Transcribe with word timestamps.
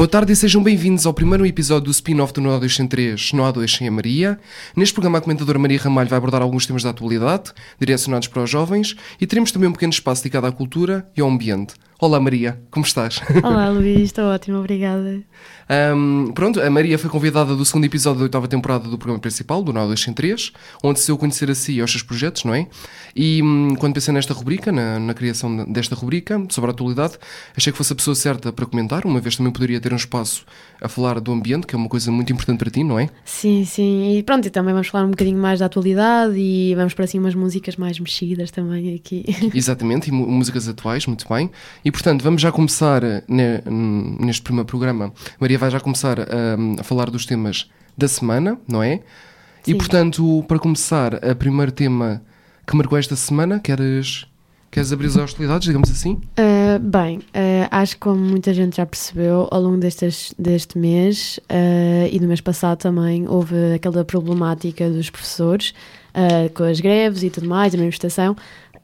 Boa 0.00 0.08
tarde 0.08 0.32
e 0.32 0.36
sejam 0.36 0.62
bem-vindos 0.62 1.04
ao 1.04 1.12
primeiro 1.12 1.44
episódio 1.44 1.84
do 1.84 1.90
spin-off 1.90 2.32
do 2.32 2.40
Não 2.40 2.54
Há 2.54 2.58
2 2.58 2.74
sem 2.74 2.86
3, 2.86 3.34
Não 3.34 3.44
Há 3.44 3.50
2 3.50 3.70
sem 3.70 3.86
a 3.86 3.90
Maria. 3.90 4.40
Neste 4.74 4.94
programa, 4.94 5.18
a 5.18 5.20
comentadora 5.20 5.58
Maria 5.58 5.78
Ramalho 5.78 6.08
vai 6.08 6.16
abordar 6.16 6.40
alguns 6.40 6.64
temas 6.64 6.82
da 6.82 6.88
atualidade, 6.88 7.52
direcionados 7.78 8.26
para 8.26 8.42
os 8.42 8.48
jovens, 8.48 8.96
e 9.20 9.26
teremos 9.26 9.52
também 9.52 9.68
um 9.68 9.72
pequeno 9.72 9.92
espaço 9.92 10.22
dedicado 10.22 10.46
à 10.46 10.52
cultura 10.52 11.06
e 11.14 11.20
ao 11.20 11.28
ambiente. 11.28 11.74
Olá 12.02 12.18
Maria, 12.18 12.58
como 12.70 12.86
estás? 12.86 13.20
Olá 13.44 13.68
Luís, 13.70 14.04
estou 14.04 14.24
ótima, 14.24 14.58
obrigada. 14.58 15.22
Um, 15.94 16.32
pronto, 16.32 16.58
a 16.58 16.70
Maria 16.70 16.98
foi 16.98 17.10
convidada 17.10 17.54
do 17.54 17.62
segundo 17.62 17.84
episódio 17.84 18.20
da 18.20 18.24
oitava 18.24 18.48
temporada 18.48 18.88
do 18.88 18.96
programa 18.96 19.20
principal, 19.20 19.62
do 19.62 19.70
Now 19.70 19.86
203, 19.86 20.50
onde 20.82 20.98
se 20.98 21.12
eu 21.12 21.18
conhecer 21.18 21.50
a 21.50 21.54
si 21.54 21.74
e 21.74 21.80
aos 21.82 21.90
seus 21.90 22.02
projetos, 22.02 22.44
não 22.44 22.54
é? 22.54 22.66
E 23.14 23.42
um, 23.42 23.76
quando 23.76 23.92
pensei 23.92 24.14
nesta 24.14 24.32
rubrica, 24.32 24.72
na, 24.72 24.98
na, 24.98 25.12
criação 25.12 25.70
desta 25.70 25.94
rubrica, 25.94 26.42
sobre 26.48 26.70
a 26.70 26.72
atualidade, 26.72 27.18
achei 27.54 27.70
que 27.70 27.76
fosse 27.76 27.92
a 27.92 27.96
pessoa 27.96 28.14
certa 28.14 28.50
para 28.50 28.64
comentar, 28.64 29.04
uma 29.04 29.20
vez 29.20 29.36
também 29.36 29.52
poderia 29.52 29.78
ter 29.78 29.92
um 29.92 29.96
espaço 29.96 30.46
a 30.80 30.88
falar 30.88 31.20
do 31.20 31.30
ambiente, 31.30 31.66
que 31.66 31.74
é 31.74 31.78
uma 31.78 31.88
coisa 31.88 32.10
muito 32.10 32.32
importante 32.32 32.58
para 32.58 32.70
ti, 32.70 32.82
não 32.82 32.98
é? 32.98 33.10
Sim, 33.26 33.66
sim, 33.66 34.16
e 34.16 34.22
pronto, 34.22 34.48
e 34.48 34.50
também 34.50 34.72
vamos 34.72 34.88
falar 34.88 35.04
um 35.04 35.10
bocadinho 35.10 35.38
mais 35.38 35.60
da 35.60 35.66
atualidade 35.66 36.34
e 36.36 36.74
vamos 36.74 36.94
para 36.94 37.04
assim 37.04 37.18
umas 37.18 37.34
músicas 37.34 37.76
mais 37.76 38.00
mexidas 38.00 38.50
também 38.50 38.94
aqui. 38.94 39.24
Exatamente, 39.54 40.08
e 40.08 40.12
músicas 40.12 40.66
atuais, 40.66 41.06
muito 41.06 41.28
bem. 41.28 41.50
E 41.84 41.89
e 41.90 41.92
portanto, 41.92 42.22
vamos 42.22 42.40
já 42.40 42.52
começar 42.52 43.02
eh, 43.02 43.24
neste 44.20 44.42
primeiro 44.42 44.64
programa. 44.64 45.12
Maria 45.40 45.58
vai 45.58 45.72
já 45.72 45.80
começar 45.80 46.20
a, 46.20 46.24
a 46.78 46.84
falar 46.84 47.10
dos 47.10 47.26
temas 47.26 47.68
da 47.98 48.06
semana, 48.06 48.56
não 48.68 48.80
é? 48.80 48.98
Sim. 49.64 49.72
E 49.72 49.74
portanto, 49.74 50.44
para 50.46 50.56
começar, 50.60 51.14
o 51.14 51.34
primeiro 51.34 51.72
tema 51.72 52.22
que 52.64 52.76
marcou 52.76 52.96
esta 52.96 53.16
semana, 53.16 53.58
queres, 53.58 54.24
queres 54.70 54.92
abrir 54.92 55.08
as 55.08 55.16
hostilidades, 55.16 55.66
digamos 55.66 55.90
assim? 55.90 56.20
Uh, 56.38 56.78
bem, 56.78 57.18
uh, 57.18 57.66
acho 57.72 57.94
que 57.94 58.00
como 58.02 58.20
muita 58.20 58.54
gente 58.54 58.76
já 58.76 58.86
percebeu, 58.86 59.48
ao 59.50 59.60
longo 59.60 59.78
destes, 59.78 60.32
deste 60.38 60.78
mês 60.78 61.40
uh, 61.50 62.08
e 62.08 62.20
do 62.20 62.28
mês 62.28 62.40
passado 62.40 62.78
também, 62.78 63.26
houve 63.26 63.74
aquela 63.74 64.04
problemática 64.04 64.88
dos 64.88 65.10
professores 65.10 65.74
com 66.54 66.64
as 66.64 66.80
greves 66.80 67.22
e 67.22 67.30
tudo 67.30 67.48
mais, 67.48 67.72
a 67.72 67.78
manifestação 67.78 68.36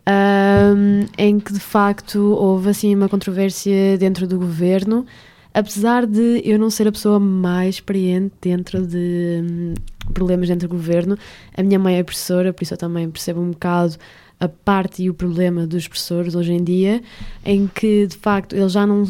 um, 0.09 1.07
em 1.19 1.41
que 1.41 1.53
de 1.53 1.61
facto 1.61 2.19
houve 2.19 2.71
assim 2.71 2.95
uma 2.95 3.09
controvérsia 3.09 3.99
dentro 3.99 4.27
do 4.27 4.39
governo, 4.39 5.05
apesar 5.53 6.07
de 6.07 6.43
eu 6.45 6.59
não 6.59 6.71
ser 6.71 6.87
a 6.89 6.93
pessoa 6.93 7.19
mais 7.19 7.77
experiente 7.77 8.35
dentro 8.41 8.87
de 8.87 9.43
um, 9.43 9.75
problemas 10.13 10.49
dentro 10.49 10.69
do 10.69 10.75
governo. 10.75 11.19
A 11.57 11.63
minha 11.63 11.79
mãe 11.79 11.97
é 11.99 12.03
professora, 12.03 12.53
por 12.53 12.63
isso 12.63 12.75
eu 12.75 12.79
também 12.79 13.11
percebo 13.11 13.41
um 13.41 13.51
bocado 13.51 13.97
a 14.39 14.49
parte 14.49 15.03
e 15.03 15.11
o 15.11 15.15
problema 15.15 15.67
dos 15.67 15.89
professores 15.89 16.35
hoje 16.35 16.53
em 16.53 16.63
dia, 16.63 17.03
em 17.45 17.67
que 17.67 18.07
de 18.07 18.17
facto 18.17 18.55
ele 18.55 18.69
já 18.69 18.87
não. 18.87 19.05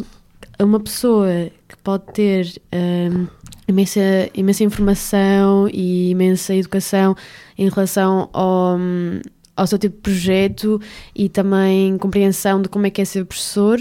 Uma 0.59 0.81
pessoa 0.81 1.51
que 1.69 1.77
pode 1.85 2.05
ter 2.15 2.63
um, 2.73 3.27
imensa, 3.69 4.01
imensa 4.35 4.65
informação 4.65 5.69
e 5.69 6.11
imensa 6.11 6.55
educação 6.55 7.15
em 7.59 7.69
relação 7.69 8.31
ao, 8.33 8.79
ao 9.57 9.67
seu 9.67 9.79
tipo 9.79 9.97
de 9.97 10.03
projeto 10.03 10.81
e 11.15 11.29
também 11.29 11.97
compreensão 11.99 12.61
de 12.61 12.69
como 12.69 12.87
é 12.87 12.91
que 12.91 13.01
é 13.01 13.05
ser 13.05 13.25
professor, 13.25 13.81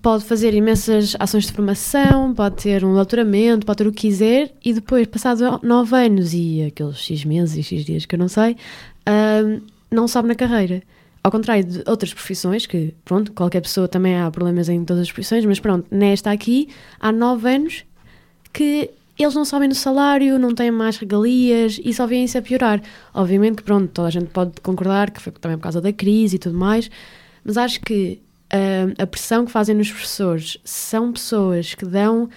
pode 0.00 0.24
fazer 0.24 0.54
imensas 0.54 1.16
ações 1.18 1.46
de 1.46 1.52
formação, 1.52 2.32
pode 2.32 2.62
ter 2.62 2.84
um 2.84 2.94
doutoramento, 2.94 3.66
pode 3.66 3.78
ter 3.78 3.86
o 3.88 3.92
que 3.92 4.02
quiser 4.02 4.54
e 4.64 4.72
depois, 4.72 5.06
passados 5.08 5.42
nove 5.62 5.96
anos 5.96 6.32
e 6.32 6.62
aqueles 6.62 6.96
X 6.98 7.24
meses 7.24 7.56
e 7.56 7.62
X 7.62 7.84
dias 7.84 8.06
que 8.06 8.14
eu 8.14 8.18
não 8.18 8.28
sei, 8.28 8.52
uh, 8.52 9.60
não 9.90 10.06
sabe 10.06 10.28
na 10.28 10.36
carreira. 10.36 10.82
Ao 11.24 11.30
contrário 11.32 11.64
de 11.64 11.82
outras 11.88 12.14
profissões, 12.14 12.66
que, 12.66 12.94
pronto, 13.04 13.32
qualquer 13.32 13.60
pessoa 13.60 13.88
também 13.88 14.16
há 14.16 14.30
problemas 14.30 14.68
em 14.68 14.84
todas 14.84 15.02
as 15.02 15.10
profissões, 15.10 15.44
mas 15.44 15.58
pronto, 15.58 15.88
nesta 15.90 16.30
aqui, 16.30 16.68
há 17.00 17.10
nove 17.10 17.52
anos 17.52 17.84
que 18.52 18.90
eles 19.22 19.34
não 19.34 19.44
sobem 19.44 19.68
no 19.68 19.74
salário, 19.74 20.38
não 20.38 20.54
têm 20.54 20.70
mais 20.70 20.98
regalias 20.98 21.80
e 21.82 21.92
só 21.94 22.06
vêm-se 22.06 22.36
a 22.36 22.42
piorar. 22.42 22.82
Obviamente 23.14 23.56
que, 23.56 23.62
pronto, 23.62 23.88
toda 23.88 24.08
a 24.08 24.10
gente 24.10 24.26
pode 24.26 24.60
concordar 24.60 25.10
que 25.10 25.20
foi 25.20 25.32
também 25.32 25.56
por 25.56 25.62
causa 25.62 25.80
da 25.80 25.92
crise 25.92 26.36
e 26.36 26.38
tudo 26.38 26.56
mais, 26.58 26.90
mas 27.44 27.56
acho 27.56 27.80
que 27.80 28.20
uh, 28.52 29.02
a 29.02 29.06
pressão 29.06 29.46
que 29.46 29.52
fazem 29.52 29.74
nos 29.74 29.90
professores 29.90 30.58
são 30.64 31.12
pessoas 31.12 31.74
que 31.74 31.86
dão 31.86 32.28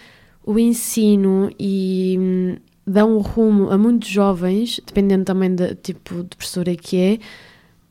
o 0.46 0.58
ensino 0.58 1.52
e 1.60 2.18
um, 2.18 2.58
dão 2.88 3.16
o 3.16 3.20
rumo 3.20 3.70
a 3.70 3.78
muitos 3.78 4.10
jovens, 4.10 4.80
dependendo 4.86 5.26
também 5.26 5.54
do 5.54 5.76
tipo 5.76 6.24
de 6.24 6.36
professora 6.36 6.76
que 6.76 6.98
é, 6.98 7.20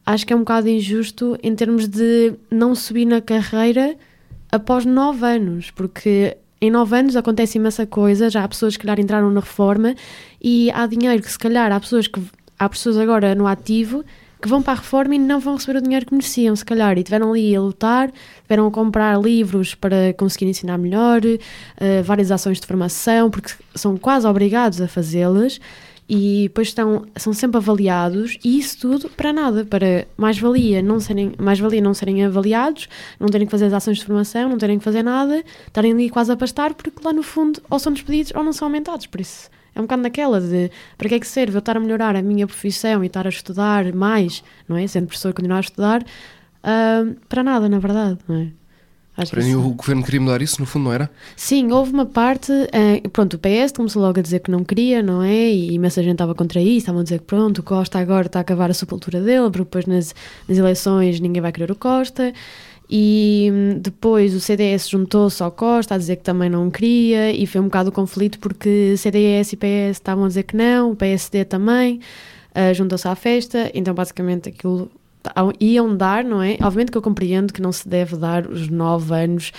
acho 0.05 0.27
que 0.27 0.33
é 0.33 0.37
um 0.37 0.41
bocado 0.41 0.69
injusto 0.69 1.39
em 1.43 1.55
termos 1.55 1.87
de 1.87 2.35
não 2.51 2.75
subir 2.75 3.05
na 3.05 3.21
carreira 3.21 3.97
após 4.51 4.85
nove 4.85 5.25
anos, 5.27 5.71
porque 5.71 6.37
em 6.61 6.71
nove 6.71 6.97
anos 6.97 7.17
acontece 7.17 7.59
imensa 7.59 7.87
coisa, 7.87 8.29
já 8.29 8.45
há 8.45 8.49
pessoas 8.49 8.77
que 8.77 8.85
calhar 8.85 8.99
entraram 9.01 9.31
na 9.31 9.41
reforma 9.41 9.95
e 10.43 10.71
há 10.73 10.87
dinheiro 10.87 11.23
que 11.23 11.31
se 11.31 11.39
calhar 11.39 11.71
há 11.71 11.79
pessoas 11.79 12.07
que 12.07 12.21
há 12.59 12.69
pessoas 12.69 12.97
agora 12.97 13.35
no 13.35 13.47
ativo 13.47 14.05
que 14.41 14.49
vão 14.49 14.63
para 14.63 14.75
a 14.75 14.77
reforma 14.77 15.15
e 15.15 15.19
não 15.19 15.41
vão 15.41 15.57
receber 15.57 15.79
o 15.79 15.83
dinheiro 15.83 16.07
que 16.07 16.15
mereciam, 16.15 16.55
se 16.55 16.65
calhar, 16.65 16.97
e 16.97 17.03
tiveram 17.03 17.33
ali 17.33 17.55
a 17.57 17.61
lutar, 17.61 18.13
tiveram 18.43 18.69
a 18.69 18.71
comprar 18.71 19.21
livros 19.21 19.75
para 19.75 20.15
conseguir 20.17 20.47
ensinar 20.47 20.79
melhor, 20.79 21.21
uh, 21.25 22.03
várias 22.05 22.31
ações 22.31 22.61
de 22.61 22.67
formação, 22.67 23.31
porque 23.31 23.51
são 23.75 23.97
quase 23.97 24.27
obrigados 24.27 24.81
a 24.81 24.87
fazê-las 24.87 25.61
e 26.09 26.45
depois 26.45 26.69
estão, 26.69 27.05
são 27.17 27.33
sempre 27.33 27.59
avaliados 27.59 28.39
e 28.43 28.59
isso 28.59 28.79
tudo 28.79 29.11
para 29.11 29.33
nada, 29.33 29.65
para 29.65 30.07
mais-valia 30.17 30.83
não 30.83 30.99
serem, 30.99 31.33
mais-valia 31.39 31.83
não 31.83 31.93
serem 31.93 32.25
avaliados, 32.25 32.89
não 33.21 33.29
terem 33.29 33.47
que 33.47 33.51
fazer 33.51 33.67
as 33.67 33.75
ações 33.75 33.99
de 33.99 34.05
formação, 34.05 34.49
não 34.49 34.57
terem 34.57 34.79
que 34.79 34.85
fazer 34.85 35.03
nada, 35.03 35.45
estarem 35.67 35.93
ali 35.93 36.09
quase 36.09 36.33
a 36.33 36.37
pastar, 36.37 36.73
porque 36.75 36.91
lá 37.05 37.13
no 37.13 37.23
fundo 37.23 37.61
ou 37.69 37.79
são 37.79 37.93
despedidos 37.93 38.33
ou 38.35 38.43
não 38.43 38.53
são 38.53 38.67
aumentados, 38.69 39.07
por 39.07 39.21
isso 39.21 39.51
é 39.75 39.81
um 39.81 39.85
bocado 39.85 40.03
naquela 40.03 40.41
de 40.41 40.71
para 40.97 41.09
que 41.09 41.15
é 41.15 41.21
que 41.21 41.27
serve 41.27 41.57
eu 41.57 41.61
estar 41.61 41.77
a 41.77 41.81
melhorar 41.81 42.17
a 42.17 42.23
minha 42.23 42.47
profissão 42.47 43.05
e 43.05 43.07
estar 43.07 43.27
a 43.27 43.31
estudar 43.31 43.93
mais, 43.93 44.43
não 44.69 44.77
é? 44.77 44.87
Sendo 44.87 45.07
professor 45.07 45.33
continuar 45.33 45.59
a 45.59 45.61
estudar, 45.61 46.03
uh, 46.03 47.17
para 47.29 47.45
nada, 47.45 47.69
na 47.69 47.79
verdade, 47.79 48.19
não 48.27 48.37
é? 48.37 48.58
Acho 49.19 49.33
Para 49.33 49.43
mim, 49.43 49.57
o 49.57 49.71
governo 49.71 50.05
queria 50.05 50.21
mudar 50.21 50.41
isso, 50.41 50.61
no 50.61 50.67
fundo, 50.67 50.85
não 50.85 50.93
era? 50.93 51.11
Sim, 51.35 51.73
houve 51.73 51.93
uma 51.93 52.07
parte. 52.07 52.53
Uh, 52.53 53.09
pronto, 53.11 53.35
o 53.35 53.39
PS 53.39 53.73
começou 53.73 54.01
logo 54.01 54.17
a 54.17 54.23
dizer 54.23 54.39
que 54.39 54.49
não 54.49 54.63
queria, 54.63 55.03
não 55.03 55.25
é? 55.25 55.51
E 55.51 55.75
imensa 55.75 56.01
gente 56.05 56.13
estava 56.13 56.37
contra 56.37 56.61
isso, 56.61 56.79
estavam 56.79 57.01
a 57.01 57.03
dizer 57.03 57.19
que 57.19 57.25
pronto, 57.25 57.59
o 57.59 57.63
Costa 57.65 57.99
agora 57.99 58.27
está 58.27 58.39
a 58.39 58.43
acabar 58.43 58.71
a 58.71 58.75
sepultura 58.75 59.21
dele, 59.21 59.51
porque 59.51 59.65
depois 59.65 59.87
nas, 59.87 60.15
nas 60.49 60.57
eleições 60.57 61.19
ninguém 61.19 61.43
vai 61.43 61.51
querer 61.51 61.69
o 61.73 61.75
Costa. 61.75 62.33
E 62.89 63.51
hum, 63.53 63.79
depois 63.81 64.35
o 64.35 64.41
CDS 64.41 64.89
juntou-se 64.89 65.43
ao 65.43 65.51
Costa 65.51 65.97
a 65.97 65.99
dizer 65.99 66.17
que 66.17 66.23
também 66.23 66.49
não 66.49 66.71
queria, 66.71 67.33
e 67.33 67.45
foi 67.45 67.61
um 67.61 67.65
bocado 67.65 67.89
o 67.89 67.93
conflito 67.93 68.39
porque 68.39 68.97
CDS 68.97 69.53
e 69.53 69.57
PS 69.57 69.97
estavam 69.97 70.27
a 70.27 70.29
dizer 70.29 70.45
que 70.45 70.57
não, 70.57 70.93
o 70.93 70.97
PSD 70.97 71.45
também 71.45 71.99
uh, 72.55 72.73
juntou-se 72.73 73.09
à 73.09 73.17
festa, 73.17 73.69
então 73.75 73.93
basicamente 73.93 74.49
aquilo 74.49 74.89
iam 75.61 75.97
dar, 75.97 76.25
não 76.25 76.43
é? 76.43 76.59
Obviamente 76.63 76.91
que 76.93 76.99
eu 76.99 77.03
compreendo 77.03 77.53
que 77.53 77.63
não 77.63 77.73
se 77.73 77.89
deve 77.89 78.17
dar 78.17 78.47
os 78.47 78.69
nove 78.69 79.15
anos 79.15 79.53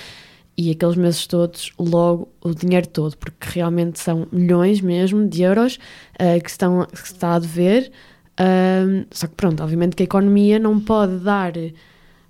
e 0.58 0.72
aqueles 0.72 0.98
meses 0.98 1.26
todos 1.26 1.72
logo 1.80 2.28
o 2.42 2.54
dinheiro 2.54 2.86
todo, 2.88 3.16
porque 3.16 3.48
realmente 3.52 3.98
são 3.98 4.28
milhões 4.30 4.82
mesmo 4.82 5.26
de 5.26 5.42
euros 5.42 5.80
uh, 6.16 6.42
que, 6.44 6.50
estão, 6.50 6.86
que 6.86 6.98
se 6.98 7.14
está 7.14 7.36
a 7.36 7.40
dever. 7.40 7.92
Uh, 8.40 9.06
só 9.10 9.28
que 9.28 9.36
pronto, 9.36 9.64
obviamente 9.64 9.96
que 9.96 10.04
a 10.04 10.06
economia 10.06 10.60
não 10.60 10.80
pode 10.80 11.18
dar, 11.20 11.54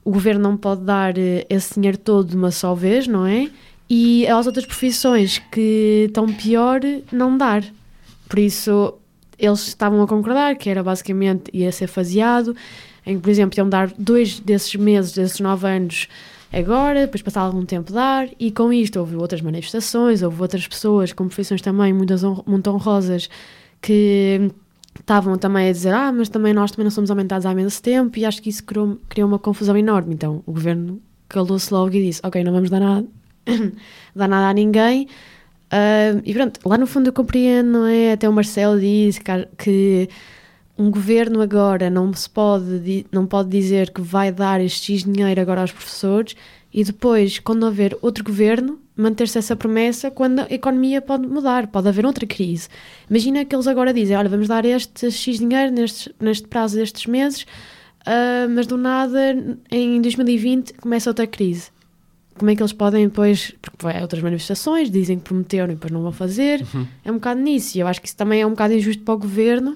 o 0.03 0.11
governo 0.11 0.41
não 0.41 0.57
pode 0.57 0.81
dar 0.81 1.17
eh, 1.17 1.45
esse 1.49 1.75
dinheiro 1.75 1.97
todo 1.97 2.29
de 2.29 2.35
uma 2.35 2.51
só 2.51 2.73
vez, 2.73 3.07
não 3.07 3.25
é? 3.25 3.49
E 3.89 4.27
às 4.27 4.45
outras 4.47 4.65
profissões 4.65 5.39
que 5.51 6.05
estão 6.07 6.27
pior, 6.27 6.81
não 7.11 7.37
dar. 7.37 7.63
Por 8.27 8.39
isso, 8.39 8.93
eles 9.37 9.67
estavam 9.67 10.01
a 10.01 10.07
concordar 10.07 10.55
que 10.55 10.69
era 10.69 10.83
basicamente 10.83 11.49
ia 11.53 11.71
ser 11.71 11.87
faseado 11.87 12.55
em 13.09 13.15
que, 13.15 13.21
por 13.21 13.29
exemplo, 13.29 13.59
iam 13.59 13.67
dar 13.67 13.91
dois 13.97 14.39
desses 14.39 14.75
meses, 14.75 15.13
desses 15.13 15.39
nove 15.39 15.67
anos 15.67 16.07
agora, 16.53 17.01
depois 17.01 17.21
passar 17.21 17.41
algum 17.41 17.65
tempo 17.65 17.91
dar, 17.91 18.27
e 18.39 18.51
com 18.51 18.71
isto 18.71 18.99
houve 18.99 19.15
outras 19.15 19.41
manifestações, 19.41 20.21
houve 20.21 20.41
outras 20.41 20.67
pessoas 20.67 21.11
com 21.11 21.27
profissões 21.27 21.61
também 21.61 21.91
muito, 21.91 22.13
muito 22.45 22.69
honrosas 22.69 23.29
que 23.81 24.51
estavam 24.99 25.37
também 25.37 25.69
a 25.69 25.71
dizer, 25.71 25.93
ah, 25.93 26.11
mas 26.11 26.29
também 26.29 26.53
nós 26.53 26.71
também 26.71 26.83
não 26.83 26.91
somos 26.91 27.09
aumentados 27.09 27.45
há 27.45 27.53
menos 27.53 27.79
tempo, 27.79 28.17
e 28.19 28.25
acho 28.25 28.41
que 28.41 28.49
isso 28.49 28.63
criou, 28.63 28.99
criou 29.07 29.27
uma 29.27 29.39
confusão 29.39 29.75
enorme. 29.75 30.13
Então 30.13 30.43
o 30.45 30.51
governo 30.51 31.01
calou-se 31.27 31.73
logo 31.73 31.95
e 31.95 32.03
disse, 32.07 32.21
ok, 32.23 32.43
não 32.43 32.51
vamos 32.51 32.69
dar 32.69 32.79
nada, 32.79 33.07
dar 34.15 34.27
nada 34.27 34.49
a 34.49 34.53
ninguém. 34.53 35.07
Uh, 35.71 36.21
e 36.25 36.33
pronto, 36.33 36.59
lá 36.65 36.77
no 36.77 36.87
fundo 36.87 37.09
eu 37.09 37.13
compreendo, 37.13 37.69
não 37.69 37.85
é? 37.85 38.13
Até 38.13 38.27
o 38.27 38.33
Marcelo 38.33 38.79
disse 38.79 39.21
que, 39.21 39.47
que 39.57 40.09
um 40.79 40.89
governo 40.89 41.41
agora 41.41 41.89
não 41.89 42.11
se 42.13 42.29
pode, 42.29 43.05
não 43.11 43.25
pode 43.27 43.49
dizer 43.49 43.91
que 43.91 44.01
vai 44.01 44.31
dar 44.31 44.61
este 44.61 44.93
X 44.93 45.03
dinheiro 45.03 45.39
agora 45.41 45.61
aos 45.61 45.71
professores 45.73 46.35
e 46.73 46.83
depois, 46.83 47.37
quando 47.39 47.63
houver 47.63 47.97
outro 48.01 48.23
governo, 48.23 48.79
manter-se 48.95 49.37
essa 49.37 49.55
promessa 49.55 50.09
quando 50.09 50.39
a 50.39 50.47
economia 50.49 51.01
pode 51.01 51.27
mudar, 51.27 51.67
pode 51.67 51.87
haver 51.89 52.05
outra 52.05 52.25
crise. 52.25 52.69
Imagina 53.09 53.43
que 53.43 53.53
eles 53.55 53.67
agora 53.67 53.93
dizem, 53.93 54.15
olha, 54.15 54.29
vamos 54.29 54.47
dar 54.47 54.63
este 54.65 55.11
X 55.11 55.39
dinheiro 55.39 55.71
neste, 55.73 56.13
neste 56.19 56.47
prazo 56.47 56.75
destes 56.77 57.05
meses, 57.07 57.41
uh, 57.41 58.49
mas 58.53 58.65
do 58.67 58.77
nada, 58.77 59.35
em 59.71 60.01
2020, 60.01 60.73
começa 60.75 61.09
outra 61.09 61.27
crise. 61.27 61.69
como 62.37 62.51
é 62.51 62.55
que 62.55 62.61
eles 62.61 62.71
podem 62.71 63.05
depois, 63.05 63.53
porque 63.61 63.77
vai 63.83 63.97
a 63.97 64.01
outras 64.01 64.21
manifestações, 64.23 64.89
dizem 64.89 65.17
que 65.17 65.25
prometeram 65.25 65.65
e 65.71 65.75
depois 65.75 65.91
não 65.91 66.01
vão 66.01 66.11
fazer, 66.13 66.65
Uhum. 66.73 66.87
é 67.03 67.11
um 67.11 67.15
bocado 67.15 67.41
nisso, 67.41 67.77
e 67.77 67.81
eu 67.81 67.87
acho 67.87 67.99
que 67.99 68.07
isso 68.07 68.15
também 68.15 68.39
é 68.41 68.45
um 68.47 68.51
bocado 68.51 68.73
injusto 68.75 69.03
para 69.03 69.13
o 69.13 69.17
governo, 69.17 69.75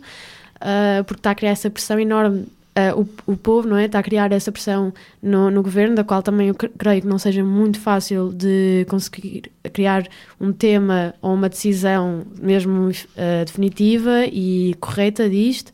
ah, 0.64 1.04
porque 1.06 1.20
está 1.20 1.32
a 1.32 1.36
criar 1.36 1.52
essa 1.52 1.70
pressão 1.70 2.00
enorme, 2.00 2.46
ah, 2.76 2.96
o, 2.96 3.08
o 3.34 3.38
povo, 3.38 3.68
não 3.68 3.78
é? 3.78 3.86
Está 3.86 4.00
a 4.00 4.04
criar 4.04 4.32
essa 4.32 4.52
pressão 4.52 4.94
no, 5.22 5.52
no 5.52 5.62
governo, 5.62 5.96
da 5.96 6.04
qual 6.04 6.24
também 6.24 6.48
eu 6.48 6.56
cre- 6.56 6.72
creio 6.78 7.02
que 7.02 7.08
não 7.08 7.20
seja 7.20 7.44
muito 7.44 7.80
fácil 7.80 8.32
de 8.34 8.86
conseguir 8.90 9.52
criar 9.74 10.08
um 10.40 10.52
tema 10.52 11.14
ou 11.22 11.34
uma 11.34 11.50
decisão 11.50 12.24
mesmo 12.42 12.90
ah, 13.18 13.44
definitiva 13.46 14.26
e 14.26 14.74
correta 14.80 15.30
disto. 15.30 15.72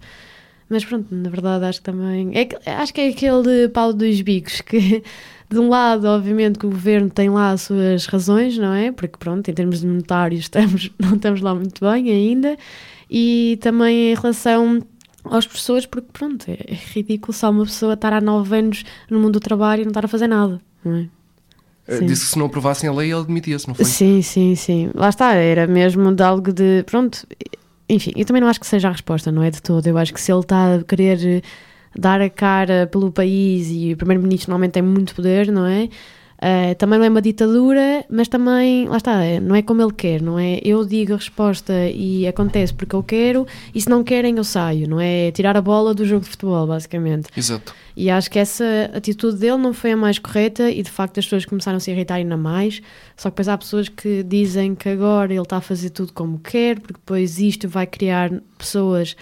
Mas 0.70 0.86
pronto, 0.86 1.08
na 1.14 1.30
verdade 1.30 1.66
acho 1.66 1.80
que 1.80 1.86
também. 1.86 2.32
É, 2.38 2.72
acho 2.74 2.94
que 2.94 3.02
é 3.02 3.08
aquele 3.10 3.70
pau 3.70 3.92
dos 3.92 4.22
bicos 4.22 4.62
que, 4.62 5.02
de 5.50 5.58
um 5.58 5.68
lado, 5.68 6.06
obviamente, 6.06 6.60
que 6.60 6.66
o 6.68 6.70
governo 6.70 7.10
tem 7.10 7.28
lá 7.30 7.50
as 7.52 7.62
suas 7.62 8.06
razões, 8.06 8.56
não 8.58 8.72
é? 8.74 8.92
Porque, 8.92 9.18
pronto, 9.18 9.50
em 9.50 9.54
termos 9.54 9.80
de 9.82 9.88
monetários, 9.88 10.42
estamos, 10.42 10.92
não 11.00 11.16
estamos 11.16 11.42
lá 11.42 11.56
muito 11.56 11.84
bem 11.84 12.12
ainda. 12.12 12.56
E 13.10 13.58
também 13.62 14.12
em 14.12 14.16
relação 14.16 14.82
aos 15.24 15.46
professores, 15.48 15.86
porque, 15.86 16.08
pronto, 16.12 16.46
é, 16.50 16.58
é 16.68 16.74
ridículo 16.94 17.34
só 17.34 17.50
uma 17.50 17.66
pessoa 17.66 17.94
estar 17.94 18.14
há 18.14 18.22
nove 18.22 18.58
anos 18.58 18.84
no 19.10 19.20
mundo 19.20 19.34
do 19.34 19.40
trabalho 19.40 19.82
e 19.82 19.86
não 19.86 19.90
estar 19.90 20.06
a 20.06 20.08
fazer 20.08 20.28
nada, 20.28 20.62
não 20.84 20.96
é? 20.96 21.10
Eh, 21.88 21.98
Sim. 21.98 22.06
Disse 22.06 22.26
que 22.26 22.32
se 22.32 22.38
não 22.38 22.46
aprovassem 22.46 22.90
a 22.90 22.94
lei 22.94 23.12
ele 23.12 23.26
demitia-se, 23.26 23.68
não 23.68 23.74
foi? 23.74 23.86
Sim, 23.86 24.22
sim, 24.22 24.56
sim. 24.56 24.92
Lá 24.94 25.10
está, 25.10 25.34
era 25.34 25.66
mesmo 25.66 26.14
de 26.14 26.24
algo 26.24 26.54
de. 26.54 26.84
Pronto, 26.84 27.26
enfim, 27.90 28.12
eu 28.16 28.26
também 28.26 28.42
não 28.42 28.48
acho 28.48 28.60
que 28.60 28.68
seja 28.68 28.88
a 28.88 28.92
resposta, 28.92 29.32
não 29.32 29.42
é 29.42 29.50
de 29.50 29.62
todo. 29.62 29.86
Eu 29.88 29.98
acho 29.98 30.14
que 30.14 30.22
se 30.22 30.32
ele 30.32 30.42
está 30.42 30.76
a 30.76 30.84
querer 30.84 31.44
dar 31.98 32.22
a 32.22 32.30
cara 32.30 32.88
pelo 32.92 33.12
país 33.12 33.70
e 33.72 33.94
o 33.94 33.98
Primeiro-Ministro 33.98 34.52
normalmente 34.52 34.74
tem 34.74 34.84
muito 34.84 35.16
poder, 35.16 35.52
não 35.52 35.66
é? 35.66 35.90
Eh, 36.42 36.74
também 36.76 36.98
não 36.98 37.06
é 37.06 37.10
uma 37.10 37.22
ditadura, 37.22 38.06
mas 38.10 38.30
também, 38.30 38.88
lá 38.88 38.98
está, 38.98 39.24
eh, 39.26 39.42
não 39.42 39.54
é 39.56 39.62
como 39.62 39.82
ele 39.82 39.92
quer, 39.92 40.22
não 40.22 40.40
é? 40.40 40.62
Eu 40.64 40.86
digo 40.86 41.14
a 41.14 41.18
resposta 41.18 41.74
e 41.90 42.26
acontece 42.26 42.74
porque 42.74 42.96
eu 42.96 43.04
quero, 43.04 43.46
e 43.76 43.82
se 43.82 43.90
não 43.90 44.04
querem, 44.04 44.38
eu 44.38 44.44
saio, 44.44 44.88
não 44.88 45.02
é? 45.02 45.32
Tirar 45.32 45.58
a 45.58 45.62
bola 45.62 45.94
do 45.94 46.06
jogo 46.06 46.24
de 46.24 46.30
futebol, 46.30 46.66
basicamente. 46.66 47.28
Exato. 47.36 47.76
E 47.96 48.10
acho 48.10 48.32
que 48.32 48.40
essa 48.40 48.90
atitude 48.94 49.38
dele 49.38 49.58
não 49.58 49.74
foi 49.74 49.92
a 49.92 49.98
mais 49.98 50.18
correta 50.18 50.72
e 50.72 50.82
de 50.82 50.90
facto 50.90 51.20
as 51.20 51.26
pessoas 51.26 51.44
começaram 51.46 51.76
a 51.76 51.80
se 51.82 51.92
irritar 51.92 52.16
ainda 52.16 52.38
mais. 52.38 52.82
Só 53.18 53.30
que 53.30 53.34
depois 53.34 53.50
há 53.50 53.58
pessoas 53.58 53.90
que 53.90 54.24
dizem 54.24 54.74
que 54.76 54.88
agora 54.88 55.34
ele 55.34 55.42
está 55.42 55.58
a 55.58 55.62
fazer 55.62 55.90
tudo 55.90 56.14
como 56.14 56.40
quer, 56.40 56.80
porque 56.80 56.94
depois 56.94 57.38
isto 57.40 57.68
vai 57.68 57.86
criar 57.86 58.32
pessoas 58.58 59.18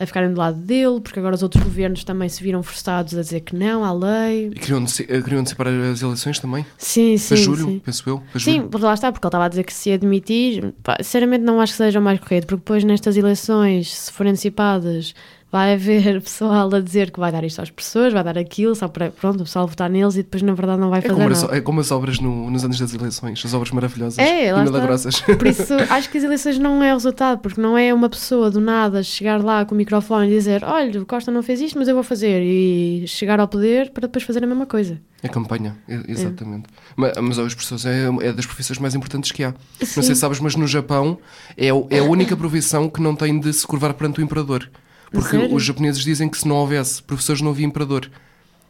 a 0.00 0.06
ficarem 0.06 0.32
do 0.32 0.38
lado 0.38 0.56
dele, 0.56 0.98
porque 1.00 1.18
agora 1.18 1.34
os 1.34 1.42
outros 1.42 1.62
governos 1.62 2.02
também 2.04 2.26
se 2.26 2.42
viram 2.42 2.62
forçados 2.62 3.14
a 3.14 3.20
dizer 3.20 3.40
que 3.40 3.54
não 3.54 3.84
à 3.84 3.92
lei. 3.92 4.46
E 4.48 4.54
queriam, 4.58 4.82
eh, 4.82 5.20
queriam 5.20 5.40
antecipar 5.40 5.66
as 5.68 6.00
eleições 6.00 6.38
também? 6.38 6.64
Sim, 6.78 7.18
sim. 7.18 7.34
Para 7.34 7.44
julho, 7.44 7.64
sim. 7.66 7.82
penso 7.84 8.08
eu. 8.08 8.22
Para 8.32 8.40
Sim, 8.40 8.60
julho. 8.72 8.78
lá 8.78 8.94
está, 8.94 9.12
porque 9.12 9.26
ele 9.26 9.28
estava 9.28 9.44
a 9.44 9.48
dizer 9.48 9.62
que 9.64 9.74
se 9.74 9.92
admitir, 9.92 10.72
pá, 10.82 10.96
sinceramente 11.00 11.44
não 11.44 11.60
acho 11.60 11.74
que 11.74 11.76
seja 11.76 12.00
o 12.00 12.02
mais 12.02 12.18
correto, 12.18 12.46
porque 12.46 12.60
depois 12.60 12.82
nestas 12.82 13.14
eleições, 13.14 13.94
se 13.94 14.10
forem 14.10 14.30
antecipadas, 14.32 15.14
vai 15.52 15.74
haver 15.74 16.20
pessoal 16.22 16.72
a 16.74 16.80
dizer 16.80 17.10
que 17.10 17.18
vai 17.18 17.32
dar 17.32 17.42
isto 17.44 17.60
às 17.60 17.70
pessoas, 17.70 18.12
vai 18.12 18.22
dar 18.22 18.38
aquilo, 18.38 18.74
só 18.74 18.86
para 18.88 19.10
pronto, 19.10 19.40
o 19.40 19.44
pessoal 19.44 19.66
votar 19.66 19.90
neles 19.90 20.14
e 20.14 20.22
depois 20.22 20.42
na 20.42 20.54
verdade 20.54 20.80
não 20.80 20.90
vai 20.90 21.00
É 21.00 21.02
fazer 21.02 21.14
como, 21.14 21.28
nada. 21.28 21.46
as, 21.46 21.52
é 21.52 21.60
como 21.60 21.80
as 21.80 21.90
obras 21.90 22.18
no- 22.20 22.50
nos 22.50 22.64
anos 22.64 22.78
das 22.78 22.94
eleições, 22.94 23.42
as 23.44 23.52
obras 23.54 23.70
maravilhosas 23.72 24.18
É, 24.18 24.52
lá 24.52 24.60
e 24.60 24.64
milagrosas. 24.64 25.20
Por 25.20 25.46
isso 25.46 25.74
acho 25.90 26.08
que 26.10 26.18
as 26.18 26.24
eleições 26.24 26.58
não 26.58 26.82
é 26.82 26.92
o 26.92 26.96
resultado, 26.96 27.38
porque 27.40 27.60
não 27.60 27.76
é 27.76 27.92
uma 27.92 28.08
pessoa 28.08 28.50
do 28.50 28.60
nada 28.60 29.02
chegar 29.02 29.42
lá 29.42 29.64
com 29.64 29.74
o 29.74 29.78
microfone 29.78 30.26
e 30.26 30.30
dizer 30.30 30.62
olha, 30.64 31.00
o 31.02 31.06
Costa 31.06 31.30
não 31.30 31.42
fez 31.42 31.60
isto, 31.60 31.78
mas 31.78 31.88
eu 31.88 31.94
vou 31.94 32.04
fazer, 32.04 32.42
e 32.42 33.04
chegar 33.08 33.40
ao 33.40 33.48
poder 33.48 33.90
para 33.90 34.02
depois 34.06 34.22
fazer 34.24 34.44
a 34.44 34.46
mesma 34.46 34.66
coisa. 34.66 35.00
É 35.22 35.28
campanha, 35.28 35.76
e- 35.88 36.12
exatamente. 36.12 36.64
Mas, 36.96 37.12
mas 37.20 37.38
ó, 37.38 37.42
os 37.42 37.54
professores 37.54 37.84
é, 37.86 38.06
é 38.28 38.32
das 38.32 38.46
profissões 38.46 38.78
mais 38.78 38.94
importantes 38.94 39.32
que 39.32 39.42
há. 39.44 39.48
Não 39.80 39.86
Sim. 39.86 40.02
sei 40.02 40.14
se 40.14 40.20
sabes, 40.20 40.40
mas 40.40 40.54
no 40.56 40.66
Japão 40.66 41.18
é, 41.56 41.66
é 41.66 41.98
a 41.98 42.04
única 42.04 42.36
profissão 42.36 42.88
que 42.88 43.02
não 43.02 43.14
tem 43.14 43.38
de 43.38 43.52
se 43.52 43.66
curvar 43.66 43.92
perante 43.94 44.20
o 44.20 44.22
imperador. 44.22 44.70
Porque 45.10 45.36
sério? 45.36 45.54
os 45.54 45.64
japoneses 45.64 46.02
dizem 46.02 46.28
que 46.28 46.38
se 46.38 46.46
não 46.46 46.56
houvesse 46.56 47.02
professores 47.02 47.40
não 47.42 47.50
havia 47.50 47.66
imperador. 47.66 48.10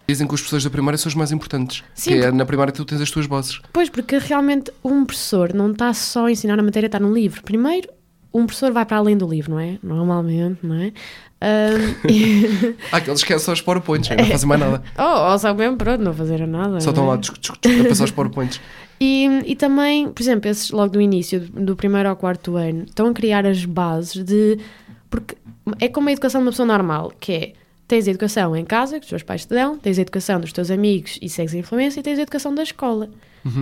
Dizem 0.09 0.27
que 0.27 0.35
os 0.35 0.41
professores 0.41 0.65
da 0.65 0.71
primária 0.71 0.99
são 0.99 1.09
os 1.09 1.15
mais 1.15 1.31
importantes. 1.31 1.85
Sim, 1.95 2.11
que 2.11 2.17
é 2.19 2.33
na 2.33 2.45
primária 2.45 2.73
tu 2.73 2.85
tens 2.85 3.01
as 3.01 3.11
tuas 3.11 3.27
bases. 3.27 3.61
Pois, 3.73 3.89
porque 3.89 4.19
realmente 4.19 4.73
um 4.83 5.05
professor 5.05 5.55
não 5.55 5.71
está 5.71 5.93
só 5.95 6.27
a 6.27 6.33
ensinar 6.33 6.59
a 6.59 6.63
matéria, 6.63 6.87
está 6.87 6.99
no 6.99 7.13
livro. 7.13 7.43
Primeiro, 7.45 7.89
um 8.35 8.47
professor 8.47 8.73
vai 8.73 8.85
para 8.85 8.97
além 8.97 9.17
do 9.17 9.29
livro, 9.29 9.53
não 9.53 9.61
é? 9.61 9.79
Normalmente, 9.83 10.59
não 10.65 10.75
é? 10.75 10.93
E- 12.09 12.75
Há 12.93 12.99
aqueles 12.99 13.23
que 13.25 13.33
é 13.33 13.39
só 13.39 13.53
os 13.53 13.61
powerpoints, 13.61 14.11
não 14.17 14.27
fazem 14.27 14.49
mais 14.49 14.61
nada. 14.61 14.83
ou, 14.99 15.33
ou 15.33 15.39
só 15.39 15.55
mesmo, 15.55 15.77
pronto, 15.77 16.03
não 16.03 16.13
fazer 16.13 16.47
nada. 16.47 16.81
Só 16.81 16.91
estão 16.91 17.05
é? 17.05 17.09
lá 17.09 17.19
tchuc, 17.19 17.39
tchuc, 17.39 17.59
tchuc, 17.61 17.81
a 17.81 17.89
passar 17.89 18.05
os 18.05 18.11
powerpoints. 18.11 18.61
E, 19.03 19.27
e 19.47 19.57
também, 19.57 20.11
por 20.13 20.23
exemplo, 20.23 20.51
esses 20.51 20.71
logo 20.71 20.93
do 20.93 21.01
início, 21.01 21.41
do 21.41 21.75
primeiro 21.75 22.07
ao 22.11 22.15
quarto 22.17 22.57
ano, 22.57 22.83
estão 22.83 23.07
a 23.07 23.15
criar 23.15 23.47
as 23.47 23.65
bases 23.65 24.23
de. 24.23 24.59
Porque 25.09 25.37
é 25.79 25.89
como 25.89 26.09
a 26.09 26.13
educação 26.13 26.41
de 26.41 26.47
uma 26.47 26.53
pessoa 26.53 26.67
normal, 26.67 27.13
que 27.21 27.33
é. 27.33 27.53
Tens 27.87 28.07
a 28.07 28.11
educação 28.11 28.57
em 28.57 28.65
casa, 28.65 29.01
que 29.01 29.05
os 29.05 29.11
teus 29.11 29.25
pais 29.25 29.45
te 29.45 29.49
dão, 29.49 29.77
tens 29.77 29.99
a 29.99 30.03
educação 30.03 30.41
dos 30.41 30.53
teus 30.53 30.71
amigos 30.71 31.19
e 31.21 31.29
segues 31.29 31.53
a 31.55 31.59
influência, 31.59 31.99
e 31.99 32.03
tens 32.05 32.21
a 32.21 32.23
educação 32.23 32.55
da 32.55 32.63
escola. 32.63 33.11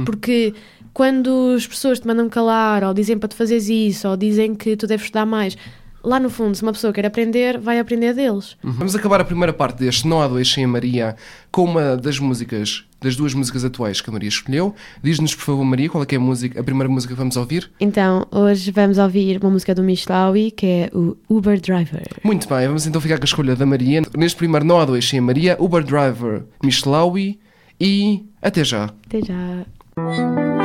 Porque 0.04 0.52
quando 0.92 1.54
as 1.56 1.66
pessoas 1.66 2.00
te 2.00 2.06
mandam 2.06 2.28
calar, 2.28 2.84
ou 2.84 2.92
dizem 2.92 3.16
para 3.18 3.28
tu 3.28 3.36
fazeres 3.36 3.68
isso, 3.68 4.06
ou 4.06 4.16
dizem 4.18 4.54
que 4.54 4.76
tu 4.76 4.86
deves 4.86 5.06
estudar 5.06 5.24
mais, 5.24 5.56
lá 6.02 6.18
no 6.18 6.30
fundo, 6.30 6.54
se 6.54 6.62
uma 6.62 6.72
pessoa 6.72 6.92
quer 6.92 7.06
aprender, 7.06 7.58
vai 7.58 7.78
aprender 7.78 8.14
deles. 8.14 8.56
Uhum. 8.62 8.72
Vamos 8.72 8.94
acabar 8.94 9.20
a 9.20 9.24
primeira 9.24 9.52
parte 9.52 9.78
deste 9.78 10.06
Não 10.06 10.20
há 10.20 10.28
dois 10.28 10.50
sem 10.50 10.64
a 10.64 10.68
Maria 10.68 11.16
com 11.50 11.64
uma 11.64 11.96
das 11.96 12.18
músicas, 12.18 12.84
das 13.00 13.16
duas 13.16 13.34
músicas 13.34 13.64
atuais 13.64 14.00
que 14.00 14.10
a 14.10 14.12
Maria 14.12 14.28
escolheu. 14.28 14.74
Diz-nos, 15.02 15.34
por 15.34 15.44
favor, 15.44 15.64
Maria, 15.64 15.88
qual 15.88 16.02
é, 16.04 16.06
é 16.10 16.16
a, 16.16 16.20
música, 16.20 16.60
a 16.60 16.64
primeira 16.64 16.92
música 16.92 17.14
que 17.14 17.18
vamos 17.18 17.36
ouvir? 17.36 17.70
Então, 17.80 18.26
hoje 18.30 18.70
vamos 18.70 18.98
ouvir 18.98 19.38
uma 19.42 19.50
música 19.50 19.74
do 19.74 19.82
Michelawi, 19.82 20.50
que 20.50 20.66
é 20.66 20.90
o 20.92 21.16
Uber 21.28 21.60
Driver. 21.60 22.06
Muito 22.22 22.48
bem, 22.48 22.66
vamos 22.66 22.86
então 22.86 23.00
ficar 23.00 23.18
com 23.18 23.24
a 23.24 23.26
escolha 23.26 23.56
da 23.56 23.66
Maria. 23.66 24.02
Neste 24.16 24.36
primeiro 24.36 24.64
Não 24.64 24.80
há 24.80 24.84
dois 24.84 25.08
sem 25.08 25.18
a 25.18 25.22
Maria, 25.22 25.56
Uber 25.58 25.82
Driver, 25.82 26.44
Michelawi 26.62 27.38
e 27.80 28.24
até 28.42 28.64
já. 28.64 28.84
Até 29.06 29.20
já. 29.22 30.57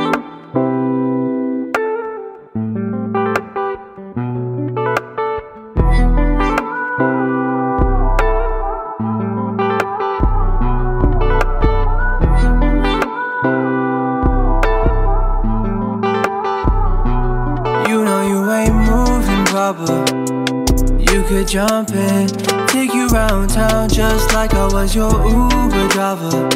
Jump 21.54 21.90
in, 21.90 22.26
take 22.66 22.92
you 22.92 23.06
round 23.10 23.48
town 23.48 23.88
just 23.88 24.34
like 24.34 24.54
I 24.54 24.66
was 24.72 24.92
your 24.92 25.12
Uber 25.24 25.86
driver. 25.86 26.48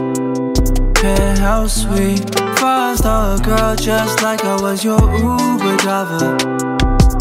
Penthouse 0.93 1.83
suite, 1.83 2.35
five 2.59 2.99
star 2.99 3.39
girl 3.39 3.77
just 3.77 4.23
like 4.23 4.45
I 4.45 4.61
was 4.61 4.83
your 4.83 4.99
Uber 4.99 5.77
driver. 5.77 6.37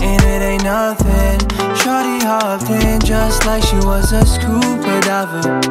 And 0.02 0.24
it 0.24 0.42
ain't 0.42 0.64
nothing. 0.64 1.38
Shorty 1.78 2.18
hopped 2.26 2.68
in 2.68 3.00
just 3.02 3.46
like 3.46 3.62
she 3.62 3.76
was 3.76 4.12
a 4.12 4.26
scuba 4.26 5.00
diver. 5.02 5.62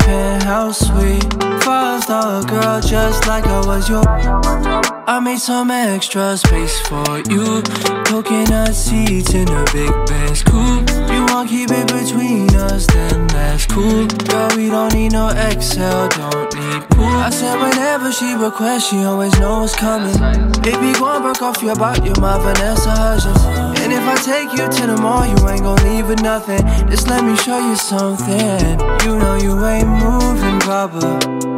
Penthouse 0.00 0.80
suite, 0.80 1.32
five 1.62 2.02
star 2.02 2.42
girl 2.42 2.80
just 2.80 3.28
like 3.28 3.46
I 3.46 3.64
was 3.64 3.88
your. 3.88 4.63
I 5.14 5.20
made 5.20 5.38
some 5.38 5.70
extra 5.70 6.36
space 6.36 6.80
for 6.88 7.22
you. 7.30 7.62
Coconut 8.02 8.74
seats 8.74 9.32
in 9.32 9.46
a 9.48 9.64
big 9.72 9.92
Benz 10.08 10.42
coupe. 10.42 10.90
You 10.90 11.24
want 11.30 11.48
keep 11.48 11.70
it 11.70 11.86
between 11.86 12.50
us, 12.56 12.84
then 12.88 13.28
that's 13.28 13.64
cool. 13.66 14.08
Girl, 14.08 14.50
we 14.56 14.68
don't 14.68 14.92
need 14.92 15.12
no 15.12 15.28
Excel, 15.28 16.08
don't 16.08 16.52
need 16.56 16.90
pool. 16.90 17.04
I 17.04 17.30
said 17.30 17.54
whenever 17.62 18.10
she 18.10 18.34
requests, 18.34 18.90
she 18.90 19.04
always 19.04 19.38
knows 19.38 19.76
coming. 19.76 20.18
Baby, 20.62 20.98
go 20.98 21.14
and 21.14 21.22
break 21.22 21.40
off 21.42 21.62
your 21.62 21.76
back, 21.76 22.04
you're 22.04 22.18
my 22.18 22.36
Vanessa 22.42 22.90
Hudgens. 22.90 23.44
And 23.82 23.92
if 23.92 24.02
I 24.02 24.16
take 24.16 24.50
you 24.58 24.66
to 24.66 24.86
the 24.88 25.00
mall, 25.00 25.24
you 25.24 25.48
ain't 25.48 25.62
gon' 25.62 25.78
leave 25.84 26.08
with 26.08 26.22
nothing. 26.22 26.66
Just 26.90 27.06
let 27.06 27.22
me 27.22 27.36
show 27.36 27.60
you 27.60 27.76
something. 27.76 28.80
You 29.06 29.16
know 29.16 29.36
you 29.36 29.64
ain't 29.64 29.86
moving 29.86 30.58
proper. 30.58 31.54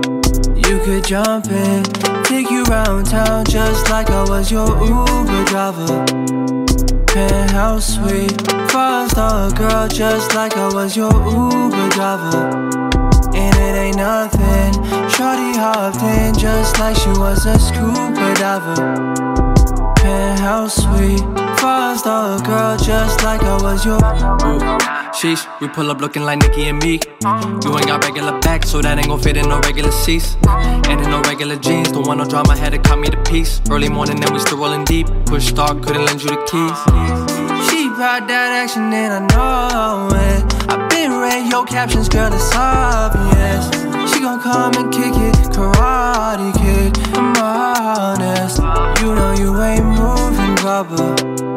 You 0.69 0.79
could 0.81 1.05
jump 1.05 1.47
in, 1.47 1.85
take 2.27 2.51
you 2.51 2.65
round 2.65 3.07
town 3.07 3.45
just 3.45 3.89
like 3.89 4.11
I 4.11 4.23
was 4.29 4.51
your 4.51 4.67
Uber 4.85 5.45
driver. 5.45 6.05
Penthouse 7.07 7.95
suite, 7.95 8.51
five 8.71 9.11
star 9.11 9.51
girl 9.53 9.87
just 9.87 10.35
like 10.35 10.57
I 10.57 10.69
was 10.75 10.97
your 10.97 11.13
Uber 11.13 11.89
driver. 11.91 12.51
And 13.33 13.57
it 13.57 13.77
ain't 13.79 13.97
nothing. 13.97 14.73
Shorty 15.09 15.57
hopped 15.57 16.03
in 16.03 16.35
just 16.37 16.81
like 16.81 16.97
she 16.97 17.11
was 17.11 17.47
a 17.47 17.59
scuba 17.61 18.35
diver. 18.35 18.75
Penthouse 19.95 20.75
suite, 20.83 21.23
Fuzzed 21.67 22.07
a 22.07 22.47
girl 22.47 22.77
just 22.79 23.25
like 23.25 23.43
I 23.43 23.61
was 23.61 23.85
your. 23.85 23.99
Sheesh, 25.19 25.43
we 25.61 25.67
pull 25.67 25.91
up 25.91 26.01
looking 26.01 26.23
like 26.23 26.39
Nicki 26.39 26.69
and 26.69 26.81
Meek. 26.81 27.05
You 27.65 27.77
ain't 27.77 27.89
got 27.89 28.05
regular 28.05 28.39
back, 28.39 28.65
so 28.65 28.81
that 28.81 28.97
ain't 28.97 29.09
gon' 29.09 29.19
fit 29.19 29.37
in 29.37 29.49
no 29.49 29.59
regular 29.59 29.91
seats. 29.91 30.37
And 30.47 31.01
in 31.01 31.11
no 31.11 31.23
regular 31.23 31.57
jeans, 31.57 31.91
don't 31.91 32.07
want 32.07 32.21
no 32.21 32.25
drama, 32.25 32.57
had 32.57 32.71
to 32.71 32.79
cut 32.79 33.01
me 33.01 33.09
to 33.09 33.21
piece. 33.25 33.61
Early 33.69 33.89
morning, 33.89 34.21
then 34.21 34.33
we 34.33 34.39
still 34.39 34.59
rolling 34.59 34.85
deep. 34.85 35.09
Push 35.27 35.47
start, 35.47 35.83
couldn't 35.83 36.05
lend 36.05 36.23
you 36.23 36.31
the 36.31 36.39
keys. 36.47 36.79
She 37.69 37.89
brought 37.89 38.29
that 38.29 38.63
action, 38.63 38.93
and 38.93 39.13
I 39.19 39.21
know 39.35 40.15
it. 40.15 40.71
I've 40.71 40.89
been 40.89 41.11
read 41.19 41.51
your 41.51 41.67
captions, 41.67 42.09
girl, 42.09 42.33
it's 42.33 42.55
obvious. 42.55 43.67
She 44.13 44.21
gon' 44.21 44.41
come 44.41 44.73
and 44.77 44.95
kick 44.95 45.17
it, 45.17 45.35
karate 45.51 46.53
kick. 46.63 47.17
I'm 47.17 47.35
honest, 47.43 48.59
you 49.03 49.13
know 49.17 49.35
you 49.35 49.61
ain't 49.61 49.85
moving, 49.85 50.55
rubber. 50.65 51.56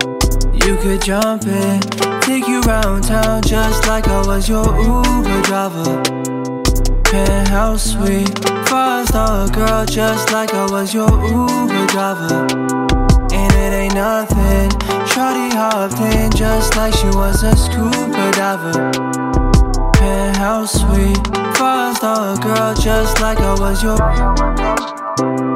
You 0.65 0.75
could 0.77 1.01
jump 1.01 1.45
in, 1.45 1.79
take 2.21 2.47
you 2.47 2.61
round 2.61 3.03
town 3.05 3.41
just 3.41 3.87
like 3.87 4.07
I 4.07 4.25
was 4.25 4.47
your 4.47 4.65
Uber 4.65 5.41
driver. 5.43 6.01
Penthouse 7.03 7.93
suite, 7.93 8.29
five 8.67 9.07
star 9.07 9.49
girl 9.49 9.85
just 9.85 10.31
like 10.31 10.53
I 10.53 10.69
was 10.69 10.93
your 10.93 11.09
Uber 11.09 11.87
driver. 11.87 12.47
And 13.31 13.53
it 13.53 13.73
ain't 13.73 13.95
nothing. 13.95 14.69
Shorty 15.07 15.49
hopped 15.55 15.99
in 15.99 16.31
just 16.31 16.75
like 16.75 16.93
she 16.93 17.07
was 17.07 17.43
a 17.43 17.55
scuba 17.55 18.31
diver. 18.33 18.91
Penthouse 19.93 20.73
suite, 20.73 21.17
five 21.57 21.95
star 21.97 22.37
girl 22.37 22.75
just 22.75 23.19
like 23.21 23.39
I 23.39 23.53
was 23.59 23.81
your. 23.83 25.48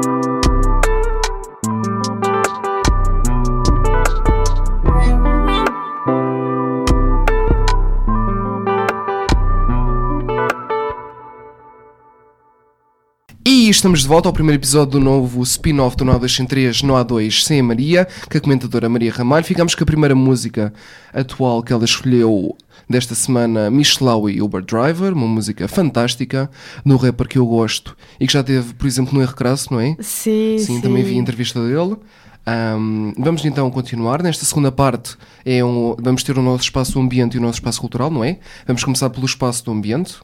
Estamos 13.84 14.00
de 14.00 14.08
volta 14.08 14.30
ao 14.30 14.32
primeiro 14.32 14.58
episódio 14.58 14.92
do 14.92 15.00
novo 15.00 15.42
spin-off 15.42 15.94
do 15.94 16.06
Nó 16.06 16.16
203 16.16 16.80
No 16.80 16.94
A2 16.94 17.44
sem 17.44 17.60
a 17.60 17.62
Maria, 17.62 18.08
com 18.30 18.38
a 18.38 18.40
comentadora 18.40 18.88
Maria 18.88 19.12
Ramalho. 19.12 19.44
Ficamos 19.44 19.74
com 19.74 19.84
a 19.84 19.86
primeira 19.86 20.14
música 20.14 20.72
atual 21.12 21.62
que 21.62 21.70
ela 21.70 21.84
escolheu 21.84 22.56
desta 22.88 23.14
semana, 23.14 23.70
Michelau 23.70 24.30
e 24.30 24.40
Uber 24.40 24.62
Driver, 24.64 25.12
uma 25.12 25.26
música 25.26 25.68
fantástica, 25.68 26.50
no 26.82 26.96
rapper 26.96 27.28
que 27.28 27.36
eu 27.36 27.44
gosto 27.44 27.94
e 28.18 28.26
que 28.26 28.32
já 28.32 28.42
teve, 28.42 28.72
por 28.72 28.86
exemplo, 28.86 29.12
no 29.12 29.20
R 29.20 29.34
Crasso, 29.34 29.70
não 29.70 29.78
é? 29.78 29.94
Sim, 30.00 30.56
Sim, 30.58 30.80
também 30.80 31.04
vi 31.04 31.16
a 31.16 31.20
entrevista 31.20 31.60
dele. 31.60 31.98
Ahm, 32.46 33.12
vamos 33.18 33.44
então 33.44 33.70
continuar. 33.70 34.22
Nesta 34.22 34.46
segunda 34.46 34.72
parte 34.72 35.14
é 35.44 35.62
um, 35.62 35.94
vamos 36.00 36.22
ter 36.22 36.38
o 36.38 36.42
nosso 36.42 36.64
espaço 36.64 36.98
ambiente 36.98 37.34
e 37.34 37.38
o 37.38 37.42
nosso 37.42 37.58
espaço 37.58 37.82
cultural, 37.82 38.10
não 38.10 38.24
é? 38.24 38.38
Vamos 38.66 38.82
começar 38.82 39.10
pelo 39.10 39.26
espaço 39.26 39.62
do 39.62 39.72
ambiente. 39.72 40.14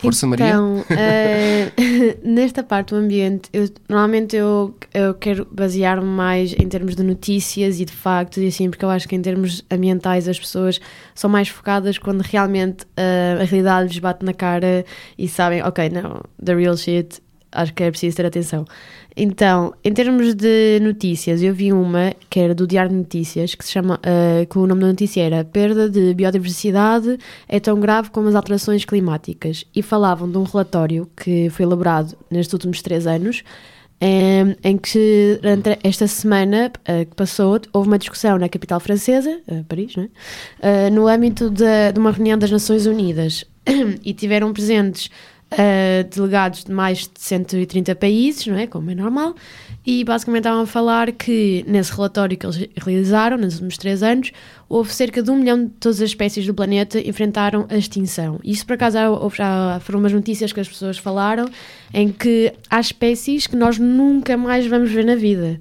Força 0.00 0.26
Maria. 0.26 0.46
Então, 0.46 0.84
eh, 0.90 1.72
nesta 2.24 2.62
parte 2.62 2.90
do 2.94 2.96
ambiente, 2.96 3.48
eu- 3.52 3.68
normalmente 3.88 4.34
eu, 4.36 4.74
eu 4.94 5.14
quero 5.14 5.46
basear-me 5.50 6.06
mais 6.06 6.52
em 6.54 6.68
termos 6.68 6.96
de 6.96 7.02
notícias 7.02 7.80
e 7.80 7.84
de 7.84 7.92
factos 7.92 8.42
e 8.42 8.46
assim, 8.46 8.70
porque 8.70 8.84
eu 8.84 8.90
acho 8.90 9.06
que 9.08 9.14
em 9.14 9.22
termos 9.22 9.64
ambientais 9.70 10.26
as 10.28 10.38
pessoas 10.38 10.80
são 11.14 11.28
mais 11.28 11.48
focadas 11.48 11.98
quando 11.98 12.22
realmente 12.22 12.86
eh, 12.96 13.38
a 13.40 13.44
realidade 13.44 13.88
lhes 13.88 13.98
bate 13.98 14.24
na 14.24 14.32
cara 14.32 14.84
e 15.18 15.28
sabem, 15.28 15.62
ok, 15.62 15.90
não, 15.90 16.22
the 16.42 16.54
real 16.54 16.76
shit, 16.76 17.20
acho 17.52 17.74
que 17.74 17.82
é 17.82 17.90
preciso 17.90 18.16
ter 18.16 18.26
atenção. 18.26 18.64
Então, 19.16 19.74
em 19.84 19.92
termos 19.92 20.34
de 20.34 20.78
notícias, 20.80 21.42
eu 21.42 21.52
vi 21.52 21.72
uma 21.72 22.14
que 22.28 22.40
era 22.40 22.54
do 22.54 22.66
Diário 22.66 22.90
de 22.90 22.96
Notícias, 22.96 23.54
que 23.54 23.64
se 23.64 23.72
chama, 23.72 24.00
que 24.48 24.58
o 24.58 24.66
nome 24.66 24.82
da 24.82 24.86
notícia 24.88 25.22
era 25.22 25.44
Perda 25.44 25.88
de 25.88 26.14
Biodiversidade 26.14 27.18
é 27.48 27.58
tão 27.58 27.78
grave 27.80 28.10
como 28.10 28.28
as 28.28 28.34
alterações 28.34 28.84
climáticas. 28.84 29.64
E 29.74 29.82
falavam 29.82 30.30
de 30.30 30.38
um 30.38 30.44
relatório 30.44 31.08
que 31.16 31.50
foi 31.50 31.64
elaborado 31.64 32.16
nestes 32.30 32.52
últimos 32.52 32.82
três 32.82 33.06
anos, 33.06 33.42
em, 34.00 34.56
em 34.64 34.78
que 34.78 35.38
durante 35.42 35.78
esta 35.84 36.06
semana 36.06 36.72
eh, 36.86 37.04
que 37.04 37.14
passou, 37.14 37.60
houve 37.72 37.88
uma 37.88 37.98
discussão 37.98 38.38
na 38.38 38.48
capital 38.48 38.80
francesa, 38.80 39.40
eh, 39.46 39.62
Paris, 39.68 39.94
é? 40.62 40.88
No 40.88 41.06
âmbito 41.06 41.50
de, 41.50 41.92
de 41.92 41.98
uma 41.98 42.10
reunião 42.10 42.38
das 42.38 42.50
Nações 42.50 42.86
Unidas. 42.86 43.44
e 44.04 44.12
tiveram 44.14 44.52
presentes 44.52 45.10
eh, 45.52 46.06
delegados 46.14 46.62
de 46.62 46.72
mais 46.72 46.98
de 47.00 47.20
130 47.20 47.94
países, 47.96 48.46
não 48.46 48.56
é? 48.56 48.68
Como 48.68 48.88
é 48.90 48.94
normal, 48.94 49.34
e 49.84 50.04
basicamente 50.04 50.42
estavam 50.42 50.62
a 50.62 50.66
falar 50.66 51.10
que 51.10 51.64
nesse 51.66 51.92
relatório 51.92 52.36
que 52.36 52.46
eles 52.46 52.68
realizaram, 52.76 53.36
nos 53.36 53.54
últimos 53.54 53.76
três 53.76 54.02
anos, 54.02 54.30
houve 54.68 54.92
cerca 54.94 55.20
de 55.20 55.28
um 55.28 55.36
milhão 55.36 55.64
de 55.64 55.70
todas 55.72 56.00
as 56.00 56.10
espécies 56.10 56.46
do 56.46 56.54
planeta 56.54 57.00
enfrentaram 57.00 57.66
a 57.68 57.76
extinção. 57.76 58.38
Isso, 58.44 58.64
por 58.64 58.74
acaso, 58.74 58.96
já 59.34 59.80
foram 59.80 59.98
umas 59.98 60.12
notícias 60.12 60.52
que 60.52 60.60
as 60.60 60.68
pessoas 60.68 60.98
falaram 60.98 61.46
em 61.92 62.12
que 62.12 62.52
há 62.70 62.78
espécies 62.78 63.48
que 63.48 63.56
nós 63.56 63.76
nunca 63.76 64.36
mais 64.36 64.66
vamos 64.66 64.92
ver 64.92 65.04
na 65.04 65.16
vida. 65.16 65.58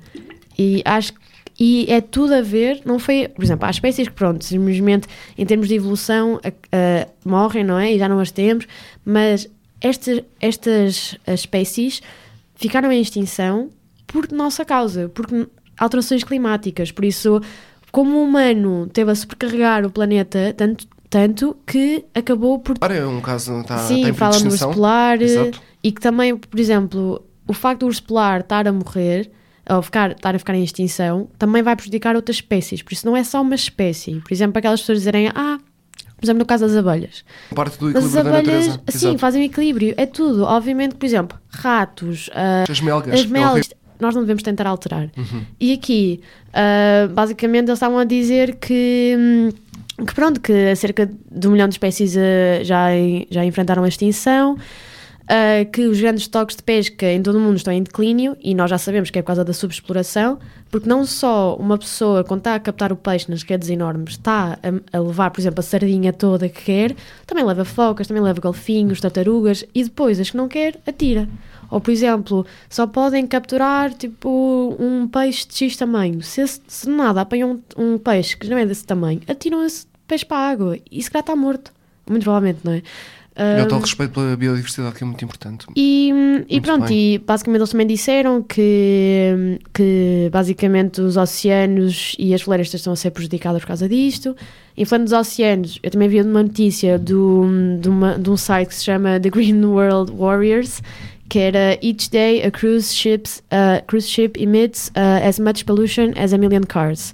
E 0.58 0.84
acho 0.86 1.14
que 1.14 1.20
e 1.60 1.88
é 1.90 2.00
tudo 2.00 2.36
a 2.36 2.42
ver, 2.42 2.82
não 2.86 2.98
foi, 2.98 3.28
por 3.28 3.44
exemplo, 3.44 3.66
há 3.66 3.70
espécies 3.70 4.08
que, 4.08 4.14
pronto, 4.14 4.46
simplesmente 4.46 5.10
em 5.38 5.46
termos 5.46 5.68
de 5.68 5.76
evolução 5.76 6.40
morrem, 7.26 7.66
não 7.66 7.78
é? 7.78 7.94
E 7.94 8.00
já 8.00 8.08
não 8.08 8.20
as 8.20 8.32
temos, 8.32 8.66
mas 9.04 9.50
estas, 9.82 10.22
estas 10.40 11.18
espécies 11.28 12.02
ficaram 12.56 12.92
em 12.92 13.02
extinção 13.02 13.70
por 14.06 14.32
nossa 14.32 14.66
causa, 14.66 15.10
por 15.10 15.26
alterações 15.78 16.24
climáticas. 16.24 16.92
Por 16.92 17.06
isso, 17.06 17.42
como 17.92 18.18
o 18.18 18.24
humano 18.24 18.88
teve 18.92 19.12
a 19.12 19.16
supercarregar 19.16 19.86
o 19.86 19.90
planeta 19.90 20.54
tanto, 20.56 20.88
tanto 21.10 21.58
que 21.66 22.06
acabou 22.14 22.60
por 22.60 22.76
Ora, 22.82 22.96
é 22.96 23.06
um 23.06 23.22
caso 23.22 23.62
está, 23.62 23.78
Sim, 23.80 24.08
em 24.08 24.14
fala 24.14 24.38
no 24.40 24.52
urso 24.52 24.70
polar 24.72 25.22
Exato. 25.22 25.62
e 25.84 25.92
que 25.92 26.02
também, 26.02 26.36
por 26.36 26.60
exemplo, 26.60 27.24
o 27.48 27.54
facto 27.54 27.82
do 27.82 27.86
urso 27.88 28.04
polar 28.04 28.42
estar 28.42 28.68
a 28.68 28.72
morrer 28.72 29.32
ou 29.70 29.82
ficar, 29.82 30.12
estar 30.12 30.36
a 30.36 30.40
ficar 30.40 30.56
em 30.56 30.64
extinção 30.64 31.30
também 31.38 31.62
vai 31.62 31.76
prejudicar 31.76 32.16
outras 32.16 32.38
espécies. 32.38 32.82
Por 32.82 32.94
isso 32.94 33.06
não 33.06 33.16
é 33.16 33.24
só 33.24 33.42
uma 33.42 33.56
espécie. 33.56 34.20
Por 34.22 34.34
exemplo, 34.34 34.58
aquelas 34.58 34.82
pessoas 34.82 35.00
dizerem, 35.00 35.30
ah, 35.30 35.60
por 36.20 36.26
exemplo, 36.26 36.40
no 36.40 36.46
caso 36.46 36.68
das 36.68 36.76
abelhas. 36.76 37.24
Parte 37.56 37.78
do 37.80 37.88
As 37.88 37.96
equilíbrio 37.96 38.24
da 38.24 38.30
abelhas, 38.40 38.68
natureza. 38.68 38.82
sim, 38.90 38.98
Exato. 39.08 39.18
fazem 39.20 39.42
o 39.42 39.46
equilíbrio. 39.46 39.94
É 39.98 40.06
tudo. 40.06 40.44
Obviamente, 40.44 40.96
por 40.96 41.06
exemplo, 41.06 41.38
ratos, 41.50 42.30
ah, 42.34 42.66
As 42.70 42.82
melgas. 42.82 43.14
as 43.14 43.26
é 43.26 43.28
melas, 43.28 43.52
horrível. 43.54 43.78
nós 44.00 44.14
não 44.16 44.22
devemos 44.22 44.44
tentar 44.44 44.68
alterar. 44.68 45.10
E 45.60 45.74
aqui, 45.74 46.22
ah, 46.54 47.08
basicamente, 47.12 47.66
eles 47.66 47.74
estavam 47.78 47.98
a 48.00 48.04
dizer 48.04 48.56
que, 48.56 49.16
hum, 49.18 49.50
que 50.06 50.14
pronto, 50.14 50.40
que 50.40 50.76
cerca 50.76 51.10
de 51.32 51.48
um 51.48 51.52
milhão 51.52 51.68
de 51.68 51.76
espécies 51.76 52.16
ah, 52.18 52.64
já, 52.64 52.94
em- 52.96 53.26
já 53.30 53.44
enfrentaram 53.46 53.84
a 53.84 53.88
extinção, 53.88 54.58
que 55.72 55.82
os 55.86 56.00
grandes 56.02 56.24
estoques 56.24 56.56
de 56.56 56.64
pesca 56.64 57.06
em 57.06 57.22
todo 57.22 57.38
o 57.38 57.40
mundo 57.40 57.56
estão 57.58 57.72
em 57.72 57.84
declínio, 57.84 58.36
e 58.42 58.56
nós 58.56 58.68
já 58.70 58.80
sabemos 58.80 59.12
que 59.12 59.20
é 59.20 59.22
por 59.22 59.28
causa 59.28 59.46
da 59.46 59.54
subexploração, 59.54 60.40
porque 60.70 60.88
não 60.88 61.06
só 61.06 61.56
uma 61.56 61.78
pessoa, 61.78 62.24
quando 62.24 62.42
está 62.42 62.56
a 62.56 62.60
captar 62.60 62.92
o 62.92 62.96
peixe 62.96 63.30
nas 63.30 63.44
redes 63.44 63.70
enormes, 63.70 64.12
está 64.12 64.60
a, 64.62 64.98
a 64.98 65.00
levar, 65.00 65.32
por 65.32 65.42
exemplo, 65.42 65.60
a 65.60 65.64
sardinha 65.64 66.14
toda 66.14 66.48
que 66.48 66.64
quer, 66.64 66.96
também 67.26 67.44
leva 67.44 67.66
focas, 67.66 68.08
também 68.08 68.22
leva 68.22 68.40
golfinhos, 68.40 69.02
tartarugas, 69.02 69.66
e 69.74 69.84
depois 69.84 70.20
as 70.20 70.30
que 70.30 70.38
não 70.38 70.48
quer, 70.48 70.80
atira. 70.86 71.28
Ou, 71.72 71.80
por 71.80 71.92
exemplo, 71.92 72.46
só 72.70 72.88
podem 72.88 73.28
capturar 73.28 73.94
tipo 73.94 74.76
um 74.80 75.08
peixe 75.08 75.48
de 75.48 75.56
X 75.56 75.78
tamanho. 75.78 76.22
Se, 76.22 76.46
se 76.68 76.90
nada 76.90 77.22
apanham 77.22 77.62
um, 77.78 77.94
um 77.94 77.98
peixe 77.98 78.36
que 78.36 78.50
não 78.50 78.58
é 78.58 78.66
desse 78.66 78.86
tamanho, 78.86 79.22
atiram 79.28 79.64
esse 79.64 79.86
peixe 80.08 80.26
para 80.26 80.38
a 80.38 80.50
água 80.50 80.78
e 80.92 81.02
se 81.02 81.10
calhar 81.10 81.24
está 81.24 81.36
morto. 81.36 81.72
Muito 82.10 82.24
provavelmente, 82.24 82.62
não 82.64 82.74
é? 82.74 82.82
É 83.42 83.62
o 83.62 83.64
Ah, 83.64 83.66
tal 83.68 83.80
respeito 83.80 84.12
pela 84.14 84.36
biodiversidade 84.36 84.96
que 84.96 85.04
é 85.04 85.08
muito 85.08 85.24
importante. 85.24 85.66
e, 85.76 86.10
e 86.10 86.14
Muito 86.14 86.62
pronto, 86.62 86.88
bem. 86.88 87.16
e 87.16 87.18
basicamente 87.20 87.60
eles 87.62 87.70
também 87.70 87.88
disseram 87.88 88.42
que, 88.44 89.60
que 89.74 90.30
basicamente 90.32 91.02
os 91.02 91.16
oceanos 91.18 92.16
e 92.20 92.34
as 92.34 92.42
florestas 92.42 92.82
estão 92.82 92.94
a 92.94 92.96
ser 92.96 93.12
prejudicadas 93.12 93.62
por 93.62 93.68
causa 93.68 93.88
disto. 93.88 94.36
E 94.76 94.86
falando 94.86 95.06
dos 95.06 95.14
oceanos, 95.14 95.80
eu 95.82 95.90
também 95.92 96.08
vi 96.10 96.22
uma 96.22 96.44
notícia 96.44 96.98
do, 97.00 97.46
de, 97.82 97.90
uma- 97.90 98.18
de 98.18 98.30
um 98.30 98.38
site 98.38 98.68
que 98.70 98.76
se 98.76 98.84
chama 98.84 99.20
The 99.20 99.30
Green 99.30 99.64
World 99.66 100.12
Warriors, 100.12 100.82
que 101.28 101.40
era 101.40 101.78
Each 101.82 102.10
day 102.10 102.42
a 102.44 102.50
cruise, 102.52 102.94
ships, 102.94 103.44
a 103.52 103.82
cruise 103.86 104.08
ship 104.10 104.42
emits 104.42 104.90
uh, 104.90 105.28
as 105.28 105.40
much 105.40 105.64
pollution 105.66 106.12
as 106.18 106.34
a 106.34 106.38
million 106.38 106.62
cars. 106.68 107.14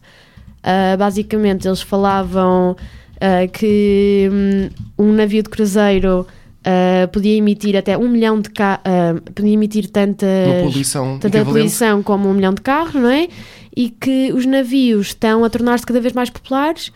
Uh, 0.64 0.98
basicamente, 0.98 1.68
eles 1.68 1.82
falavam 1.82 2.76
uh, 3.26 3.52
que 3.52 4.30
hum, 4.32 4.70
um 4.98 5.12
navio 5.14 5.42
de 5.42 5.50
cruzeiro 5.50 6.26
uh, 6.66 7.08
podia 7.12 7.36
emitir 7.36 7.76
até 7.76 7.98
um 7.98 8.08
milhão 8.08 8.40
de 8.40 8.50
ca 8.50 8.80
uh, 8.86 9.32
podia 9.32 9.54
emitir 9.54 9.90
tantas, 9.90 10.62
poluição 10.62 11.18
tanta 11.20 11.44
poluição 11.44 12.04
como 12.04 12.30
um 12.30 12.34
milhão 12.34 12.54
de 12.54 12.62
carros, 12.62 12.96
não 12.96 13.10
é? 13.10 13.28
E 13.76 13.90
que 13.90 14.32
os 14.34 14.46
navios 14.46 15.08
estão 15.08 15.44
a 15.44 15.50
tornar-se 15.50 15.86
cada 15.86 16.00
vez 16.00 16.14
mais 16.14 16.30
populares 16.30 16.92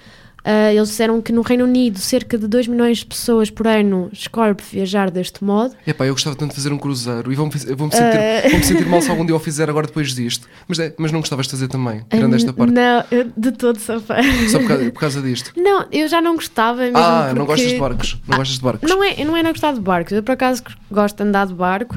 Uh, 0.50 0.72
eles 0.76 0.90
disseram 0.90 1.22
que 1.22 1.32
no 1.32 1.42
Reino 1.44 1.64
Unido 1.66 2.00
cerca 2.00 2.36
de 2.36 2.48
2 2.48 2.68
milhões 2.68 3.00
de 3.00 3.06
pessoas 3.06 3.52
por 3.52 3.68
ano 3.68 4.10
escolhem 4.12 4.56
viajar 4.72 5.12
deste 5.12 5.44
modo. 5.44 5.76
Epá, 5.86 6.08
eu 6.08 6.14
gostava 6.14 6.36
tanto 6.36 6.50
de 6.50 6.56
fazer 6.56 6.74
um 6.74 6.78
cruzeiro 6.80 7.32
e 7.32 7.36
vou 7.36 7.52
sentir, 7.52 7.68
Uh. 7.72 8.50
vou 8.52 8.64
sentir 8.64 8.86
mal 8.88 9.00
se 9.02 9.12
algum 9.12 9.24
dia 9.26 9.36
eu 9.36 9.40
fizer 9.40 9.70
agora 9.70 9.86
depois 9.86 10.16
disto. 10.16 10.48
Mas, 10.68 10.80
é, 10.80 10.92
mas 10.98 11.12
não 11.12 11.20
gostavas 11.20 11.46
de 11.46 11.52
fazer 11.52 11.68
também, 11.68 12.04
tirando 12.10 12.36
esta 12.36 12.52
parte. 12.52 12.74
Não, 12.74 13.04
de 13.38 13.52
todo 13.52 13.80
sou 13.80 14.00
fã. 14.02 14.16
Só 14.50 14.58
por 14.60 14.68
causa, 14.68 14.92
por 14.92 15.00
causa 15.00 15.22
disto. 15.22 15.52
Não, 15.56 15.86
eu 15.92 16.08
já 16.08 16.20
não 16.20 16.34
gostava 16.36 16.82
mesmo 16.82 16.98
Ah, 16.98 17.28
não 17.36 17.46
porque- 17.46 17.62
gostas 17.62 17.72
de 17.74 17.78
barcos. 17.80 18.18
Não 18.28 18.38
gostas 18.38 18.58
de 18.58 18.64
barcos. 18.64 18.90
Não 18.90 19.04
é, 19.04 19.24
não 19.24 19.38
é 19.38 19.44
não 19.44 19.52
gostar 19.52 19.74
de 19.74 19.80
barcos. 19.82 20.14
Eu, 20.14 20.24
por 20.24 20.32
acaso, 20.32 20.64
gosto 20.92 21.16
de 21.18 21.24
andar 21.30 21.46
de 21.46 21.54
barco. 21.54 21.96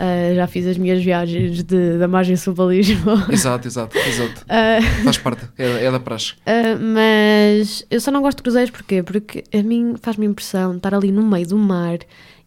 Uh, 0.00 0.34
já 0.34 0.46
fiz 0.46 0.66
as 0.66 0.78
minhas 0.78 1.04
viagens 1.04 1.62
de, 1.62 1.98
da 1.98 2.08
margem 2.08 2.34
sul 2.34 2.54
para 2.54 2.64
Lisboa. 2.66 3.22
Exato, 3.30 3.68
exato, 3.68 3.98
exato. 3.98 4.46
Uh, 4.46 5.04
Faz 5.04 5.18
parte, 5.18 5.44
é, 5.58 5.84
é 5.84 5.90
da 5.90 6.00
praxe. 6.00 6.32
uh, 6.46 6.78
mas 6.80 7.84
eu 7.90 8.00
só 8.00 8.10
não 8.10 8.22
gosto 8.22 8.38
de 8.38 8.42
cruzeiros 8.44 8.70
porquê? 8.70 9.02
Porque 9.02 9.44
a 9.52 9.62
mim 9.62 9.96
faz-me 10.00 10.24
impressão 10.24 10.74
estar 10.76 10.94
ali 10.94 11.12
no 11.12 11.22
meio 11.22 11.46
do 11.46 11.58
mar 11.58 11.98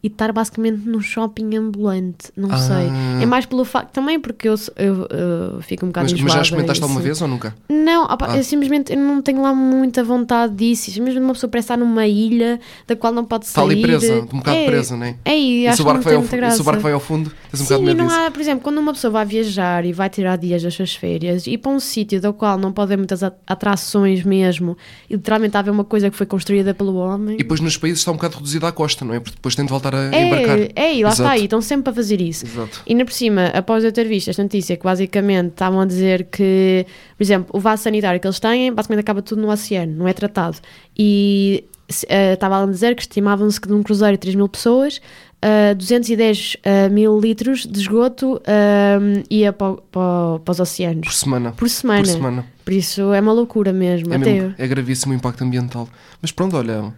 e 0.04 0.08
estar 0.08 0.34
basicamente 0.34 0.86
num 0.88 1.00
shopping 1.00 1.56
ambulante. 1.56 2.30
Não 2.36 2.52
Ah. 2.52 2.58
sei. 2.58 2.90
É 3.22 3.26
mais 3.26 3.46
pelo 3.46 3.64
facto 3.64 3.92
também 3.92 4.20
porque 4.20 4.50
eu, 4.50 4.56
eu, 4.76 5.08
eu 5.10 5.62
fico 5.62 5.86
um 5.86 5.90
bocado 5.90 6.12
Mas, 6.12 6.22
mas 6.22 6.34
já 6.34 6.42
experimentaste 6.42 6.84
alguma 6.84 7.00
vez 7.00 7.22
ou 7.22 7.28
nunca? 7.28 7.56
Não, 7.70 8.04
opa, 8.06 8.28
Ah. 8.34 8.38
eu 8.38 8.44
simplesmente 8.44 8.92
eu 8.92 9.00
não 9.00 9.22
tenho 9.22 9.42
lá 9.42 9.54
muita 9.54 10.04
vontade 10.04 10.54
disso. 10.56 10.92
Simplesmente 10.92 11.24
uma 11.24 11.34
pessoa 11.34 11.50
parece 11.50 11.66
estar 11.66 11.78
numa 11.78 12.06
ilha 12.06 12.60
da 12.86 12.96
qual 12.96 13.14
não 13.14 13.24
pode 13.24 13.46
Está 13.46 13.62
sair. 13.62 13.72
ali 13.72 13.82
presa, 13.82 14.14
um 14.20 14.26
bocado 14.26 14.58
é, 14.58 14.66
presa, 14.66 14.98
não 14.98 15.06
é? 15.06 15.16
É, 15.24 15.40
e 15.40 15.68
acho 15.68 15.78
se 15.78 15.82
o 15.82 15.86
que 15.86 15.88
não 15.88 15.94
barco, 16.02 16.10
vai 16.10 16.16
ao, 16.16 16.24
graça. 16.24 16.56
se 16.58 16.62
o 16.62 16.66
barco 16.66 16.82
vai 16.82 16.92
ao 16.92 17.00
fundo, 17.00 17.32
tens 17.50 17.62
um 17.62 17.64
Sim, 17.64 17.64
bocado 17.64 17.84
medo 17.84 17.98
não 17.98 18.08
disso. 18.08 18.20
há, 18.20 18.32
por 18.32 18.42
exemplo, 18.42 18.62
quando 18.64 18.78
uma 18.80 18.92
pessoa 18.94 19.12
vai 19.12 19.26
viajar 19.26 19.86
e 19.86 19.94
vai 19.94 20.10
tirar 20.10 20.36
dias 20.38 20.62
das 20.62 20.74
suas 20.74 20.94
férias 20.94 21.48
e 21.48 21.58
para 21.58 21.72
um 21.72 21.80
sítio 21.80 22.20
do 22.20 22.34
qual 22.34 22.58
não 22.58 22.74
pode 22.74 22.88
haver 22.88 22.98
muitas 22.98 23.24
atrações 23.24 24.24
mesmo 24.24 24.78
e 25.10 25.14
literalmente 25.14 25.56
haver 25.56 25.72
uma 25.72 25.84
coisa 25.86 26.10
que 26.10 26.18
foi 26.18 26.26
construída 26.26 26.74
pelo 26.74 26.96
homem. 26.96 27.36
E 27.36 27.38
depois 27.38 27.60
nos 27.62 27.78
países 27.78 28.00
está 28.00 28.12
um 28.12 28.16
bocado 28.16 28.36
reduzida 28.38 28.68
à 28.68 28.72
costa, 28.72 29.06
não 29.06 29.14
é? 29.14 29.20
Porque 29.20 29.36
depois 29.36 29.56
tem 29.56 29.64
de 29.66 29.72
voltar 29.72 29.93
a 29.96 30.18
embarcar. 30.20 30.60
é, 30.60 30.72
é, 30.76 30.96
e 30.96 31.04
lá 31.04 31.10
Exato. 31.10 31.22
está, 31.22 31.38
e 31.38 31.44
estão 31.44 31.62
sempre 31.62 31.84
para 31.86 31.94
fazer 31.94 32.22
isso. 32.22 32.46
Exato. 32.46 32.82
E 32.86 32.92
ainda 32.92 33.06
por 33.06 33.14
cima, 33.14 33.46
após 33.48 33.84
eu 33.84 33.92
ter 33.92 34.08
visto 34.08 34.30
esta 34.30 34.42
notícia, 34.44 34.76
que 34.78 34.84
basicamente 34.84 35.52
estavam 35.52 35.82
a 35.82 35.86
dizer 35.86 36.26
que, 36.26 36.86
por 37.18 37.24
exemplo, 37.24 37.50
o 37.54 37.60
vaso 37.60 37.84
sanitário 37.84 38.20
que 38.20 38.28
eles 38.28 38.40
têm, 38.40 38.74
basicamente 38.74 39.04
acaba 39.04 39.22
tudo 39.22 39.42
no 39.42 39.52
oceano, 39.52 39.94
não 39.96 40.08
é 40.08 40.14
tratado. 40.14 40.58
E 40.98 41.66
estavam 41.88 42.64
a 42.64 42.66
dizer 42.66 42.96
que 42.96 43.02
estimavam-se 43.02 43.60
que 43.60 43.68
de 43.68 43.74
um 43.74 43.84
cruzeiro 43.84 44.18
3 44.18 44.36
mil 44.36 44.48
pessoas, 44.50 45.02
eh, 45.42 45.76
210 45.76 46.58
eh, 46.64 46.88
mil 46.88 47.20
litros 47.20 47.68
de 47.68 47.80
esgoto 47.82 48.42
eh, 48.46 49.24
ia 49.30 49.52
para, 49.52 49.76
para 49.92 50.40
para 50.40 50.52
os 50.52 50.60
oceanos. 50.60 51.08
Por 51.08 51.14
semana. 51.14 51.52
Por 51.52 51.70
semana. 51.70 52.02
Por 52.02 52.08
semana. 52.08 52.46
Por 52.64 52.74
isso 52.74 53.14
é 53.14 53.20
uma 53.20 53.34
loucura 53.34 53.74
mesmo. 53.74 54.14
É, 54.14 54.18
mesmo, 54.18 54.56
é 54.58 54.68
gravíssimo 54.68 55.12
o 55.14 55.16
impacto 55.16 55.44
ambiental. 55.44 55.90
Mas 56.22 56.32
pronto, 56.32 56.56
olha, 56.56 56.94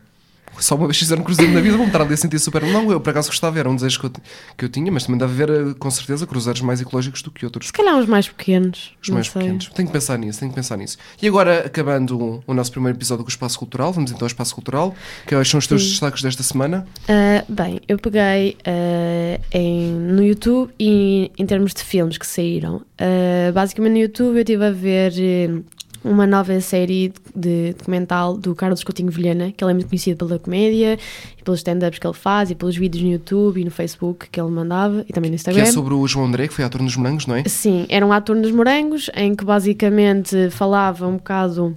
só 0.59 0.75
uma 0.75 0.87
vez 0.87 0.97
fizeram 0.97 1.21
um 1.21 1.25
cruzeiro 1.25 1.51
na 1.51 1.61
vida, 1.61 1.77
vão 1.77 1.87
estar 1.87 2.01
ali 2.01 2.13
a 2.13 2.17
sentir 2.17 2.39
super. 2.39 2.63
Não, 2.63 2.91
eu 2.91 2.99
por 2.99 3.09
acaso 3.09 3.29
gostava, 3.29 3.59
era 3.59 3.69
um 3.69 3.75
desejo 3.75 3.99
que 3.99 4.05
eu, 4.05 4.11
que 4.57 4.65
eu 4.65 4.69
tinha, 4.69 4.91
mas 4.91 5.05
também 5.05 5.19
deve 5.19 5.43
haver 5.43 5.49
eh, 5.49 5.73
com 5.77 5.89
certeza 5.89 6.25
cruzeiros 6.25 6.61
mais 6.61 6.81
ecológicos 6.81 7.21
do 7.21 7.31
que 7.31 7.45
outros. 7.45 7.67
Se 7.67 7.73
calhar 7.73 7.95
uns 7.95 8.05
mais 8.05 8.27
pequenos. 8.27 8.93
Os 9.01 9.09
mais 9.09 9.27
sei. 9.27 9.41
pequenos. 9.41 9.67
Tenho 9.69 9.87
que 9.87 9.93
pensar 9.93 10.17
nisso, 10.17 10.39
tenho 10.39 10.51
que 10.51 10.55
pensar 10.55 10.77
nisso. 10.77 10.97
E 11.21 11.27
agora, 11.27 11.65
acabando 11.65 12.17
o, 12.17 12.43
o 12.47 12.53
nosso 12.53 12.71
primeiro 12.71 12.97
episódio 12.97 13.23
com 13.23 13.29
o 13.29 13.31
Espaço 13.31 13.57
Cultural, 13.59 13.91
vamos 13.93 14.11
então 14.11 14.25
ao 14.25 14.27
Espaço 14.27 14.53
Cultural. 14.55 14.95
Quais 15.27 15.47
são 15.47 15.57
os 15.57 15.67
teus 15.67 15.83
Sim. 15.83 15.89
destaques 15.89 16.21
desta 16.21 16.43
semana? 16.43 16.87
Ah, 17.07 17.43
bem, 17.47 17.81
eu 17.87 17.97
peguei 17.97 18.57
ah, 18.65 19.39
em, 19.51 19.91
no 19.91 20.23
YouTube 20.23 20.71
e 20.79 21.31
em 21.37 21.45
termos 21.45 21.73
de 21.73 21.83
filmes 21.83 22.17
que 22.17 22.25
saíram. 22.25 22.81
Ah, 22.97 23.51
basicamente 23.53 23.93
no 23.93 23.99
YouTube 23.99 24.35
eu 24.35 24.41
estive 24.41 24.65
a 24.65 24.71
ver 24.71 25.63
uma 26.05 26.27
nova 26.27 26.61
série 26.61 27.11
de 27.35 27.73
documental 27.73 28.37
do 28.37 28.53
Carlos 28.53 28.83
Coutinho 28.83 29.11
Vilhena, 29.11 29.51
que 29.51 29.63
ele 29.63 29.71
é 29.71 29.73
muito 29.73 29.89
conhecido 29.89 30.15
pela 30.25 30.37
comédia 30.39 30.99
e 31.39 31.43
pelos 31.43 31.59
stand-ups 31.61 31.97
que 31.97 32.05
ele 32.05 32.13
faz 32.13 32.51
e 32.51 32.55
pelos 32.55 32.77
vídeos 32.77 33.03
no 33.03 33.11
YouTube 33.11 33.59
e 33.59 33.65
no 33.65 33.71
Facebook 33.71 34.29
que 34.29 34.39
ele 34.39 34.51
mandava 34.51 35.03
e 35.09 35.11
também 35.11 35.31
no 35.31 35.35
Que 35.35 35.41
Instagram. 35.41 35.63
é 35.63 35.65
sobre 35.65 35.95
o 35.95 36.07
João 36.07 36.27
André, 36.27 36.47
que 36.47 36.53
foi 36.53 36.63
ator 36.63 36.81
nos 36.81 36.95
Morangos, 36.95 37.25
não 37.25 37.35
é? 37.35 37.43
Sim, 37.45 37.87
era 37.89 38.05
um 38.05 38.13
ator 38.13 38.35
nos 38.35 38.51
Morangos, 38.51 39.09
em 39.15 39.33
que 39.33 39.43
basicamente 39.43 40.51
falava 40.51 41.07
um 41.07 41.15
bocado 41.15 41.75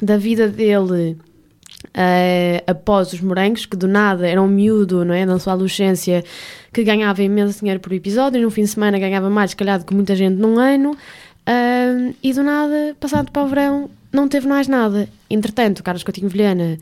da 0.00 0.16
vida 0.16 0.48
dele 0.48 1.18
eh, 1.94 2.64
após 2.66 3.12
os 3.12 3.20
Morangos, 3.20 3.66
que 3.66 3.76
do 3.76 3.86
nada 3.86 4.26
era 4.26 4.40
um 4.40 4.48
miúdo, 4.48 5.04
não 5.04 5.14
é? 5.14 5.24
Na 5.26 5.38
sua 5.38 5.52
adolescência, 5.52 6.24
que 6.72 6.82
ganhava 6.82 7.22
imenso 7.22 7.60
dinheiro 7.60 7.80
por 7.80 7.92
episódio, 7.92 8.38
e 8.38 8.42
no 8.42 8.50
fim 8.50 8.62
de 8.62 8.68
semana 8.68 8.98
ganhava 8.98 9.30
mais, 9.30 9.50
se 9.50 9.56
calhar, 9.56 9.78
do 9.78 9.84
que 9.84 9.94
muita 9.94 10.16
gente 10.16 10.34
num 10.36 10.58
ano, 10.58 10.96
ah, 11.46 12.12
e 12.22 12.32
do 12.32 12.42
nada, 12.42 12.96
passado 12.98 13.30
para 13.30 13.42
o 13.44 13.48
verão, 13.48 13.90
não 14.12 14.28
teve 14.28 14.48
mais 14.48 14.66
nada. 14.66 15.08
Entretanto, 15.30 15.80
o 15.80 15.82
Carlos 15.82 16.02
Coutinho 16.02 16.28
Vilhena 16.28 16.78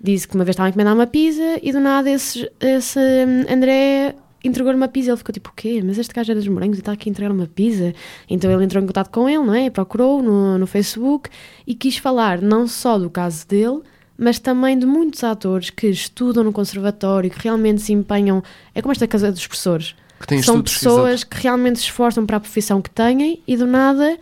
disse 0.00 0.26
que 0.26 0.34
uma 0.34 0.44
vez 0.44 0.54
estava 0.54 0.68
a 0.68 0.70
encomendar 0.70 0.94
uma 0.94 1.06
pizza 1.06 1.58
e 1.62 1.72
do 1.72 1.80
nada 1.80 2.10
esse, 2.10 2.50
esse 2.60 2.98
hum, 2.98 3.52
André 3.52 4.14
entregou-lhe 4.42 4.76
uma 4.76 4.88
pizza. 4.88 5.10
Ele 5.10 5.16
ficou 5.16 5.32
tipo, 5.32 5.50
o 5.50 5.52
quê? 5.54 5.82
Mas 5.84 5.98
este 5.98 6.14
gajo 6.14 6.32
é 6.32 6.34
dos 6.34 6.48
morangos 6.48 6.78
e 6.78 6.80
está 6.80 6.92
aqui 6.92 7.08
a 7.08 7.10
entregar 7.10 7.32
uma 7.32 7.46
pizza? 7.46 7.92
Então 8.30 8.50
ele 8.50 8.64
entrou 8.64 8.82
em 8.82 8.86
contato 8.86 9.10
com 9.10 9.28
ele, 9.28 9.44
não 9.44 9.54
é? 9.54 9.68
Procurou 9.70 10.22
no, 10.22 10.58
no 10.58 10.66
Facebook 10.66 11.28
e 11.66 11.74
quis 11.74 11.98
falar 11.98 12.40
não 12.40 12.66
só 12.66 12.98
do 12.98 13.10
caso 13.10 13.46
dele, 13.46 13.80
mas 14.16 14.38
também 14.38 14.78
de 14.78 14.86
muitos 14.86 15.22
atores 15.22 15.70
que 15.70 15.88
estudam 15.88 16.44
no 16.44 16.52
conservatório, 16.52 17.30
que 17.30 17.42
realmente 17.42 17.82
se 17.82 17.92
empenham. 17.92 18.42
É 18.74 18.80
como 18.80 18.92
esta 18.92 19.06
casa 19.06 19.30
dos 19.30 19.46
professores. 19.46 19.94
Que 20.26 20.42
São 20.42 20.60
pessoas 20.62 21.20
exato. 21.20 21.26
que 21.28 21.42
realmente 21.42 21.78
se 21.78 21.84
esforçam 21.84 22.26
para 22.26 22.36
a 22.36 22.40
profissão 22.40 22.82
que 22.82 22.90
têm 22.90 23.40
e 23.46 23.56
do 23.56 23.66
nada, 23.66 24.18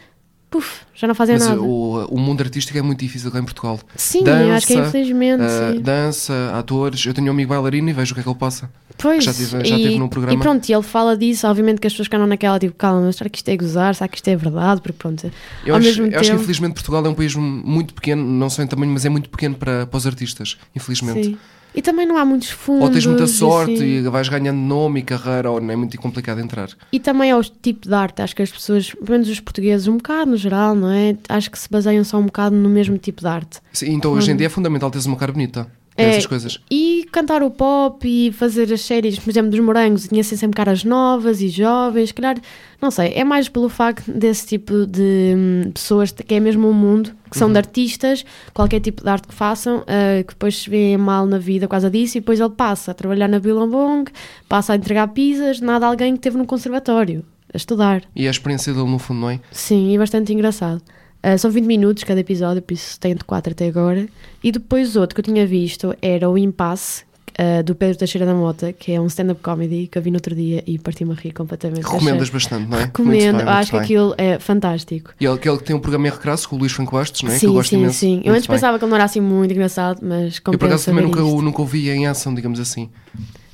puf, 0.50 0.82
já 0.94 1.06
não 1.08 1.14
fazem 1.14 1.36
Mas 1.38 1.48
nada. 1.48 1.60
o, 1.60 2.04
o 2.06 2.18
mundo 2.18 2.40
artístico 2.42 2.76
é 2.78 2.82
muito 2.82 3.00
difícil 3.00 3.30
cá 3.30 3.38
em 3.38 3.44
Portugal. 3.44 3.80
Sim, 3.96 4.22
eu 4.26 4.52
acho 4.52 4.66
que 4.66 4.74
é 4.74 4.76
dança, 4.76 4.88
infelizmente. 4.90 5.42
Sim. 5.42 5.80
dança, 5.80 6.52
atores. 6.54 7.04
Eu 7.06 7.14
tenho 7.14 7.28
um 7.28 7.30
amigo 7.30 7.48
bailarino 7.50 7.88
e 7.88 7.92
vejo 7.92 8.12
o 8.12 8.14
que 8.14 8.20
é 8.20 8.22
que 8.22 8.28
ele 8.28 8.38
passa. 8.38 8.70
Pois, 8.98 9.24
já 9.24 9.32
tive- 9.34 9.64
já 9.64 9.76
e, 9.76 9.82
tive 9.82 9.98
num 9.98 10.08
programa. 10.08 10.34
E 10.38 10.40
pronto, 10.40 10.66
e 10.68 10.72
ele 10.72 10.82
fala 10.82 11.16
disso, 11.16 11.46
obviamente 11.46 11.80
que 11.80 11.86
as 11.86 11.92
pessoas 11.92 12.06
ficam 12.06 12.26
naquela 12.26 12.58
tipo, 12.58 12.74
calma, 12.76 13.02
mas 13.02 13.16
será 13.16 13.28
que 13.28 13.38
isto 13.38 13.48
é 13.48 13.56
gozar? 13.56 13.94
Será 13.94 14.08
que 14.08 14.16
isto 14.16 14.28
é 14.28 14.36
verdade? 14.36 14.80
Porque 14.80 14.96
pronto, 14.98 15.30
Eu, 15.66 15.74
ao 15.74 15.78
acho, 15.80 15.88
mesmo 15.88 16.06
eu 16.06 16.10
acho 16.10 16.18
que 16.20 16.26
tempo- 16.26 16.40
infelizmente 16.40 16.72
Portugal 16.74 17.04
é 17.04 17.08
um 17.08 17.14
país 17.14 17.34
muito 17.34 17.92
pequeno, 17.92 18.22
não 18.24 18.48
só 18.48 18.62
em 18.62 18.66
tamanho, 18.66 18.92
mas 18.92 19.04
é 19.04 19.08
muito 19.10 19.28
pequeno 19.28 19.54
para, 19.54 19.86
para 19.86 19.96
os 19.98 20.06
artistas, 20.06 20.56
infelizmente. 20.74 21.24
Sim. 21.26 21.38
E 21.76 21.82
também 21.82 22.06
não 22.06 22.16
há 22.16 22.24
muitos 22.24 22.48
fundos. 22.50 22.84
Ou 22.84 22.90
tens 22.90 23.06
muita 23.06 23.26
sorte 23.26 23.74
assim. 23.74 23.84
e 23.84 24.02
vais 24.02 24.28
ganhando 24.28 24.56
nome 24.58 25.00
e 25.00 25.02
carreira, 25.02 25.50
ou 25.50 25.60
não 25.60 25.70
é 25.70 25.76
muito 25.76 25.96
complicado 26.00 26.40
entrar. 26.40 26.70
E 26.90 26.98
também 26.98 27.30
é 27.30 27.36
o 27.36 27.42
tipo 27.42 27.86
de 27.86 27.94
arte, 27.94 28.22
acho 28.22 28.34
que 28.34 28.42
as 28.42 28.50
pessoas, 28.50 28.90
pelo 28.92 29.10
menos 29.10 29.28
os 29.28 29.38
portugueses, 29.40 29.86
um 29.86 29.98
bocado 29.98 30.30
no 30.30 30.36
geral, 30.36 30.74
não 30.74 30.90
é? 30.90 31.16
Acho 31.28 31.50
que 31.50 31.58
se 31.58 31.68
baseiam 31.70 32.02
só 32.02 32.18
um 32.18 32.24
bocado 32.26 32.56
no 32.56 32.68
mesmo 32.68 32.96
tipo 32.96 33.20
de 33.20 33.28
arte. 33.28 33.60
Sim, 33.72 33.92
então 33.92 34.12
hoje 34.12 34.30
em 34.30 34.36
dia 34.36 34.46
é 34.46 34.50
fundamental 34.50 34.90
teres 34.90 35.06
uma 35.06 35.16
cara 35.16 35.32
bonita. 35.32 35.70
É, 35.96 36.10
Essas 36.10 36.26
coisas. 36.26 36.60
E 36.70 37.06
cantar 37.10 37.42
o 37.42 37.50
pop 37.50 38.06
e 38.06 38.30
fazer 38.32 38.70
as 38.72 38.82
séries, 38.82 39.18
por 39.18 39.30
exemplo, 39.30 39.50
dos 39.50 39.60
morangos, 39.60 40.06
tinha 40.08 40.20
assim 40.20 40.36
sempre 40.36 40.56
caras 40.56 40.84
novas 40.84 41.40
e 41.40 41.48
jovens, 41.48 42.12
calhar, 42.12 42.36
não 42.82 42.90
sei, 42.90 43.12
é 43.14 43.24
mais 43.24 43.48
pelo 43.48 43.68
facto 43.70 44.10
desse 44.12 44.46
tipo 44.46 44.86
de 44.86 45.34
hum, 45.34 45.70
pessoas 45.72 46.12
que 46.12 46.34
é 46.34 46.40
mesmo 46.40 46.68
um 46.68 46.72
mundo, 46.74 47.10
que 47.30 47.36
Uhum. 47.36 47.46
são 47.46 47.52
de 47.52 47.56
artistas, 47.58 48.24
qualquer 48.52 48.80
tipo 48.80 49.02
de 49.02 49.08
arte 49.08 49.26
que 49.28 49.34
façam, 49.34 49.84
ah, 49.86 50.22
que 50.22 50.34
depois 50.34 50.58
se 50.62 50.68
vêem 50.70 50.98
mal 50.98 51.24
na 51.26 51.38
vida 51.38 51.66
por 51.66 51.70
causa 51.72 51.90
disso, 51.90 52.18
e 52.18 52.20
depois 52.20 52.40
ele 52.40 52.50
passa 52.50 52.90
a 52.90 52.94
trabalhar 52.94 53.28
na 53.28 53.38
Billabong, 53.40 54.04
passa 54.48 54.74
a 54.74 54.76
entregar 54.76 55.08
pizzas, 55.08 55.60
nada 55.60 55.86
alguém 55.86 56.12
que 56.12 56.18
esteve 56.18 56.36
no 56.36 56.44
conservatório, 56.46 57.24
a 57.52 57.56
estudar. 57.56 58.02
E 58.14 58.28
a 58.28 58.30
experiência 58.30 58.72
dele, 58.74 58.88
no 58.90 58.98
fundo, 58.98 59.20
não 59.20 59.30
é? 59.30 59.40
Sim, 59.50 59.94
e 59.94 59.98
bastante 59.98 60.32
engraçado. 60.32 60.82
Ah, 61.28 61.36
são 61.36 61.50
20 61.50 61.64
minutos 61.64 62.04
cada 62.04 62.20
episódio, 62.20 62.62
por 62.62 62.72
isso 62.72 63.00
tem 63.00 63.12
de 63.12 63.24
4 63.24 63.50
até 63.50 63.66
agora. 63.66 64.06
E 64.44 64.52
depois 64.52 64.94
outro 64.94 65.12
que 65.12 65.20
eu 65.20 65.24
tinha 65.24 65.44
visto 65.44 65.92
era 66.00 66.30
o 66.30 66.38
Impasse, 66.38 67.02
ah, 67.36 67.62
do 67.62 67.74
Pedro 67.74 67.98
Teixeira 67.98 68.24
da 68.24 68.32
Mota, 68.32 68.72
que 68.72 68.92
é 68.92 69.00
um 69.00 69.08
stand-up 69.08 69.42
comedy 69.42 69.88
que 69.88 69.98
eu 69.98 70.02
vi 70.02 70.12
no 70.12 70.18
outro 70.18 70.36
dia 70.36 70.62
e 70.64 70.78
parti-me 70.78 71.10
a 71.10 71.14
rir 71.16 71.32
completamente. 71.32 71.82
Recomendas 71.82 72.30
bastante, 72.30 72.70
não 72.70 72.78
é? 72.78 72.84
Recomendo, 72.84 73.38
bem, 73.38 73.44
eu 73.44 73.50
acho 73.50 73.72
que 73.72 73.76
bem. 73.76 73.84
aquilo 73.84 74.14
é 74.16 74.38
fantástico. 74.38 75.14
E 75.20 75.24
ele, 75.24 75.34
aquele 75.34 75.58
que 75.58 75.64
tem 75.64 75.74
um 75.74 75.80
programa 75.80 76.06
em 76.06 76.10
recrasso 76.12 76.48
com 76.48 76.54
o 76.54 76.60
Luís 76.60 76.70
Franco 76.70 76.92
Bastos, 76.92 77.20
não 77.22 77.30
é? 77.30 77.34
que 77.34 77.40
sim, 77.40 77.46
eu 77.46 77.54
gosto 77.54 77.70
sim, 77.70 77.76
imenso. 77.76 77.98
sim. 77.98 78.22
Eu 78.24 78.32
antes 78.32 78.46
bem. 78.46 78.54
pensava 78.54 78.78
que 78.78 78.84
ele 78.84 78.90
não 78.90 78.96
era 78.96 79.04
assim 79.04 79.20
muito 79.20 79.50
engraçado, 79.50 79.98
mas 80.02 80.36
Eu 80.36 80.42
por 80.56 80.66
acaso 80.66 80.84
compensa 80.84 80.90
também 80.92 81.04
nunca, 81.04 81.20
nunca 81.20 81.60
o 81.60 81.66
vi 81.66 81.90
em 81.90 82.06
ação, 82.06 82.32
digamos 82.32 82.60
assim. 82.60 82.88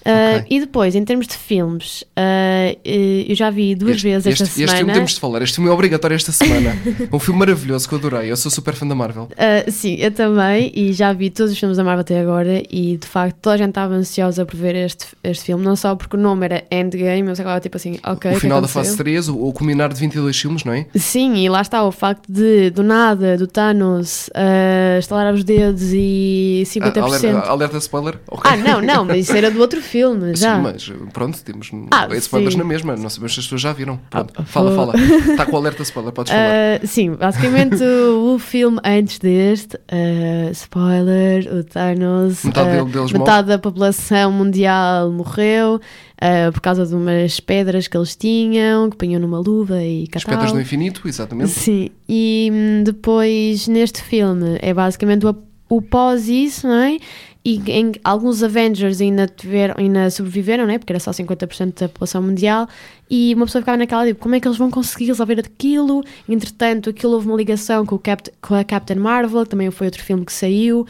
Ok. 0.02 0.46
E 0.50 0.60
depois, 0.60 0.94
em 0.94 1.04
termos 1.04 1.26
de 1.26 1.34
filmes, 1.34 2.04
eh, 2.16 2.76
eu 2.84 3.34
já 3.34 3.50
vi 3.50 3.74
duas 3.74 3.96
este, 3.96 4.02
vezes 4.04 4.26
este, 4.26 4.42
esta 4.42 4.44
este 4.44 4.54
filme 4.54 4.78
semana. 4.78 4.92
temos 4.92 5.14
de 5.14 5.20
falar. 5.20 5.42
Este 5.42 5.54
filme 5.56 5.70
é 5.70 5.72
obrigatório 5.72 6.14
esta 6.14 6.32
semana. 6.32 6.76
um 7.12 7.18
filme 7.18 7.40
maravilhoso 7.40 7.88
que 7.88 7.94
eu 7.94 7.98
adorei. 7.98 8.30
Eu 8.30 8.36
sou 8.36 8.50
super 8.50 8.74
fã 8.74 8.86
da 8.86 8.94
Marvel. 8.94 9.24
Uh, 9.24 9.70
sim, 9.70 9.96
eu 9.96 10.10
também, 10.10 10.72
e 10.74 10.92
já 10.92 11.12
vi 11.12 11.30
todos 11.30 11.52
os 11.52 11.58
filmes 11.58 11.76
da 11.76 11.84
Marvel 11.84 12.02
até 12.02 12.20
agora, 12.20 12.62
e 12.70 12.96
de 12.96 13.06
facto 13.06 13.36
toda 13.40 13.54
a 13.54 13.58
gente 13.58 13.70
estava 13.70 13.94
ansiosa 13.94 14.44
por 14.44 14.56
ver 14.56 14.74
este, 14.74 15.06
este 15.22 15.44
filme, 15.44 15.64
não 15.64 15.76
só 15.76 15.94
porque 15.94 16.16
o 16.16 16.18
nome 16.18 16.44
era 16.46 16.64
Endgame, 16.70 17.28
eu 17.28 17.32
estava 17.32 17.60
tipo 17.60 17.76
assim, 17.76 17.98
ok. 18.04 18.30
o 18.30 18.34
que 18.34 18.40
final 18.40 18.60
da 18.60 18.68
fase 18.68 18.96
3, 18.96 19.28
o, 19.28 19.46
o 19.46 19.52
culminar 19.52 19.92
de 19.92 20.00
22 20.00 20.38
filmes, 20.38 20.64
não 20.64 20.72
é? 20.72 20.86
Sim, 20.94 21.36
e 21.36 21.48
lá 21.48 21.60
está 21.60 21.84
o 21.84 21.92
facto 21.92 22.30
de, 22.30 22.70
do 22.70 22.82
nada, 22.82 23.36
do 23.36 23.46
Thanos, 23.46 24.28
uh, 24.28 24.98
estalar 24.98 25.32
os 25.32 25.44
dedos 25.44 25.92
e 25.92 26.64
50%. 26.66 26.96
Ah, 26.96 27.04
alerta, 27.04 27.50
alerta 27.50 27.78
spoiler? 27.78 28.18
Ok. 28.28 28.50
Ah, 28.50 28.56
não, 28.56 28.80
não, 28.80 29.04
mas 29.04 29.18
isso 29.18 29.36
era 29.36 29.50
do 29.50 29.60
outro 29.60 29.80
filme, 29.80 29.91
já. 30.34 30.56
Sim, 30.56 30.62
mas 30.62 30.92
pronto, 31.12 31.42
temos. 31.44 31.70
Ah, 31.90 32.06
spoilers 32.16 32.54
sim. 32.54 32.58
na 32.58 32.64
mesma, 32.64 32.96
não 32.96 33.08
sabemos 33.10 33.34
se 33.34 33.40
as 33.40 33.46
pessoas 33.46 33.60
já 33.60 33.72
viram. 33.72 33.98
Pronto, 34.10 34.32
Ah, 34.36 34.44
fala, 34.44 34.74
fala. 34.74 34.94
Está 34.96 35.44
com 35.46 35.52
o 35.52 35.56
alerta 35.58 35.82
spoiler, 35.82 36.12
podes 36.12 36.32
falar. 36.32 36.48
Ah, 36.82 36.86
sim, 36.86 37.10
basicamente 37.12 37.82
o, 37.82 38.34
o 38.34 38.38
filme 38.38 38.78
antes 38.84 39.18
deste, 39.18 39.78
ah, 39.90 40.50
spoiler, 40.52 41.52
o 41.54 41.64
Thanos, 41.64 42.44
Metade 42.44 42.68
ah, 42.68 42.72
dele- 42.72 42.90
deles 42.92 43.12
metade 43.12 43.48
da 43.48 43.58
população 43.58 44.32
mundial 44.32 45.10
morreu 45.10 45.80
ah, 46.20 46.50
por 46.52 46.60
causa 46.60 46.86
de 46.86 46.94
umas 46.94 47.38
pedras 47.40 47.88
que 47.88 47.96
eles 47.96 48.16
tinham, 48.16 48.88
que 48.90 48.96
punham 48.96 49.20
numa 49.20 49.38
luva 49.38 49.82
e 49.82 50.08
As 50.14 50.22
catau. 50.24 50.38
pedras 50.38 50.52
do 50.52 50.60
infinito, 50.60 51.06
exatamente. 51.06 51.50
Sim, 51.50 51.90
e 52.08 52.50
hum, 52.52 52.82
depois 52.84 53.68
neste 53.68 54.00
filme 54.02 54.58
é 54.60 54.72
basicamente 54.72 55.26
o, 55.26 55.34
o 55.68 55.82
pós 55.82 56.28
isso, 56.28 56.66
não 56.66 56.74
é? 56.76 56.98
E 57.44 57.60
em 57.70 57.92
alguns 58.04 58.40
Avengers 58.42 59.00
ainda, 59.00 59.26
tiveram, 59.26 59.74
ainda 59.76 60.08
sobreviveram, 60.10 60.64
não 60.64 60.72
é? 60.74 60.78
Porque 60.78 60.92
era 60.92 61.00
só 61.00 61.10
50% 61.10 61.80
da 61.80 61.88
população 61.88 62.22
mundial. 62.22 62.68
E 63.10 63.34
uma 63.34 63.46
pessoa 63.46 63.62
ficava 63.62 63.76
naquela, 63.76 64.06
tipo, 64.06 64.20
como 64.20 64.34
é 64.36 64.40
que 64.40 64.46
eles 64.46 64.56
vão 64.56 64.70
conseguir 64.70 65.06
resolver 65.06 65.40
aquilo? 65.40 66.04
Entretanto, 66.28 66.90
aquilo 66.90 67.14
houve 67.14 67.26
uma 67.26 67.36
ligação 67.36 67.84
com, 67.84 67.96
o 67.96 67.98
Capt 67.98 68.30
com 68.40 68.54
a 68.54 68.62
Captain 68.62 68.96
Marvel, 68.98 69.42
que 69.42 69.50
também 69.50 69.70
foi 69.72 69.88
outro 69.88 70.02
filme 70.02 70.24
que 70.24 70.32
saiu. 70.32 70.86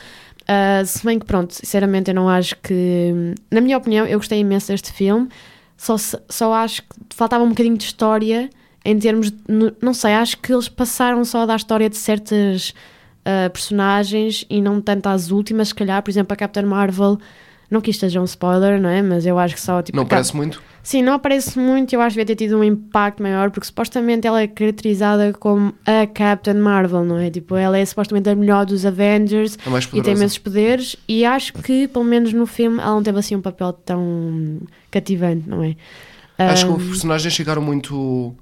Ah, 0.46 0.82
se 0.84 1.02
bem 1.04 1.18
que, 1.18 1.24
pronto, 1.24 1.54
sinceramente, 1.54 2.10
eu 2.10 2.14
não 2.14 2.28
acho 2.28 2.54
que. 2.62 3.34
Na 3.50 3.60
minha 3.60 3.78
opinião, 3.78 4.04
eu 4.06 4.18
gostei 4.18 4.40
imenso 4.40 4.68
deste 4.68 4.92
filme, 4.92 5.28
só, 5.76 5.96
só 5.96 6.52
acho 6.52 6.82
que 6.82 6.88
faltava 7.14 7.42
um 7.44 7.48
bocadinho 7.48 7.76
de 7.78 7.84
história 7.84 8.50
em 8.84 8.98
termos. 8.98 9.30
de- 9.30 9.38
não 9.80 9.94
sei, 9.94 10.12
acho 10.14 10.36
que 10.38 10.52
eles 10.52 10.68
passaram 10.68 11.24
só 11.24 11.42
a 11.42 11.46
dar 11.46 11.56
história 11.56 11.88
de 11.88 11.96
certas 11.96 12.74
ah, 13.24 13.50
personagens 13.50 14.44
e 14.50 14.60
não 14.60 14.80
tanto 14.80 15.08
às 15.08 15.30
últimas, 15.30 15.68
se 15.68 15.74
calhar, 15.74 16.02
por 16.02 16.10
exemplo, 16.10 16.32
a 16.32 16.36
Captain 16.36 16.64
Marvel. 16.66 17.18
Não 17.70 17.80
que 17.80 17.90
isto 17.90 18.00
seja 18.00 18.20
um 18.20 18.24
spoiler, 18.24 18.78
não 18.78 18.88
é? 18.90 19.00
Mas 19.00 19.24
eu 19.24 19.38
acho 19.38 19.54
que 19.54 19.60
só 19.60 19.80
tipo. 19.80 19.96
Não 19.96 20.02
a 20.02 20.04
Cap- 20.04 20.10
parece 20.16 20.36
muito? 20.36 20.62
Sim, 20.82 21.00
não 21.02 21.12
aparece 21.14 21.58
muito, 21.58 21.94
eu 21.94 22.00
acho 22.00 22.14
que 22.16 22.20
devia 22.24 22.36
ter 22.36 22.44
tido 22.44 22.58
um 22.58 22.64
impacto 22.64 23.22
maior, 23.22 23.50
porque 23.52 23.64
supostamente 23.66 24.26
ela 24.26 24.42
é 24.42 24.48
caracterizada 24.48 25.32
como 25.32 25.72
a 25.86 26.06
Captain 26.08 26.54
Marvel, 26.54 27.04
não 27.04 27.18
é? 27.18 27.30
Tipo, 27.30 27.54
ela 27.54 27.78
é 27.78 27.84
supostamente 27.86 28.28
a 28.28 28.34
melhor 28.34 28.66
dos 28.66 28.84
Avengers 28.84 29.56
É 29.64 29.96
e 29.96 30.02
tem 30.02 30.14
imensos 30.14 30.38
poderes, 30.38 30.96
e 31.08 31.24
acho 31.24 31.52
que, 31.52 31.86
pelo 31.86 32.04
menos 32.04 32.32
no 32.32 32.46
filme, 32.46 32.80
ela 32.80 32.90
não 32.96 33.02
teve 33.02 33.16
assim 33.16 33.36
um 33.36 33.40
papel 33.40 33.72
tão 33.72 34.58
cativante, 34.90 35.48
não 35.48 35.62
é? 35.62 35.76
Acho 36.36 36.66
que 36.66 36.72
Ahm, 36.72 36.76
os 36.76 36.88
personagens 36.88 37.32
chegaram 37.32 37.62
muito 37.62 38.34
ah, 38.38 38.41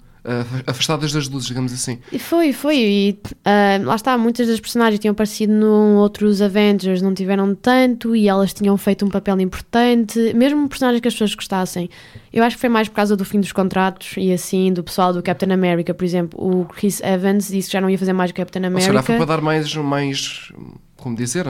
afastadas 0.66 1.12
das 1.12 1.28
luzes, 1.28 1.48
digamos 1.48 1.72
assim. 1.72 1.98
E 2.12 2.18
foi, 2.18 2.52
foi. 2.52 2.76
E 2.76 3.18
ah, 3.44 3.80
lá 3.82 3.94
está, 3.94 4.16
muitas 4.18 4.48
das 4.48 4.60
personagens 4.60 5.00
tinham 5.00 5.12
aparecido 5.12 5.52
num 5.52 5.96
outros 5.96 6.42
Avengers, 6.42 7.02
não 7.02 7.14
tiveram 7.14 7.54
tanto 7.54 8.14
e 8.14 8.28
elas 8.28 8.52
tinham 8.52 8.76
feito 8.76 9.04
um 9.04 9.08
papel 9.08 9.40
importante, 9.40 10.32
mesmo 10.34 10.68
personagens 10.68 11.00
que 11.00 11.08
as 11.08 11.14
pessoas 11.14 11.34
gostassem. 11.34 11.88
Eu 12.32 12.44
acho 12.44 12.56
que 12.56 12.60
foi 12.60 12.68
mais 12.68 12.88
por 12.88 12.94
causa 12.94 13.16
do 13.16 13.24
fim 13.24 13.40
dos 13.40 13.52
contratos 13.52 14.14
e 14.16 14.32
assim, 14.32 14.72
do 14.72 14.84
pessoal 14.84 15.12
do 15.12 15.22
Captain 15.22 15.52
America, 15.52 15.92
por 15.94 16.04
exemplo. 16.04 16.38
O 16.40 16.64
Chris 16.66 17.00
Evans 17.00 17.48
disse 17.48 17.68
que 17.68 17.72
já 17.72 17.80
não 17.80 17.90
ia 17.90 17.98
fazer 17.98 18.12
mais 18.12 18.30
o 18.30 18.34
Captain 18.34 18.62
Ou 18.62 18.80
se 18.80 18.86
calhar 18.86 19.02
foi 19.02 19.14
America. 19.14 19.26
para 19.26 19.36
dar 19.36 19.42
mais, 19.42 19.74
mais 19.76 20.52
como 20.96 21.16
dizer, 21.16 21.46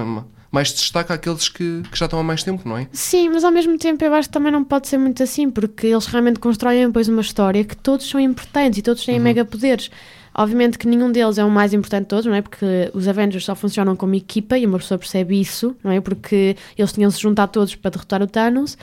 mais 0.51 0.73
destaque 0.73 1.13
àqueles 1.13 1.49
que, 1.49 1.83
que 1.91 1.99
já 1.99 2.07
estão 2.07 2.19
há 2.19 2.23
mais 2.23 2.43
tempo, 2.43 2.69
não 2.69 2.77
é? 2.77 2.89
Sim, 2.93 3.29
mas 3.29 3.45
ao 3.45 3.51
mesmo 3.53 3.79
tempo 3.79 4.05
eu 4.05 4.13
acho 4.15 4.29
que 4.29 4.33
também 4.33 4.51
não 4.51 4.65
pode 4.65 4.89
ser 4.89 4.99
muito 4.99 5.23
assim, 5.23 5.49
porque 5.51 5.87
eles 5.87 6.07
realmente 6.07 6.41
constroem 6.41 6.87
depois 6.87 7.09
uma 7.09 7.21
história 7.21 7.63
que 7.65 7.77
todos 7.77 8.09
são 8.09 8.19
importantes 8.21 8.79
e 8.79 8.83
todos 8.83 9.05
têm 9.05 9.17
Uhum. 9.17 9.23
mega 9.23 9.45
poderes. 9.45 9.91
Obviamente 10.35 10.79
que 10.79 10.87
nenhum 10.87 11.11
deles 11.11 11.39
é 11.39 11.45
o 11.45 11.51
mais 11.51 11.73
importante 11.75 12.03
de 12.03 12.09
todos, 12.09 12.27
não 12.27 12.35
é? 12.35 12.41
Porque 12.43 12.91
os 12.95 13.07
Avengers 13.09 13.45
só 13.45 13.55
funcionam 13.55 13.97
como 13.97 14.15
equipa 14.15 14.57
e 14.57 14.65
uma 14.65 14.79
pessoa 14.79 14.97
percebe 14.99 15.41
isso, 15.41 15.77
não 15.83 15.91
é? 15.91 16.01
Porque 16.01 16.57
eles 16.79 16.93
tinham 16.93 17.11
se 17.11 17.21
juntado 17.21 17.51
todos 17.53 17.75
para 17.75 17.91
derrotar 17.91 18.23
o 18.23 18.27
Thanos. 18.27 18.79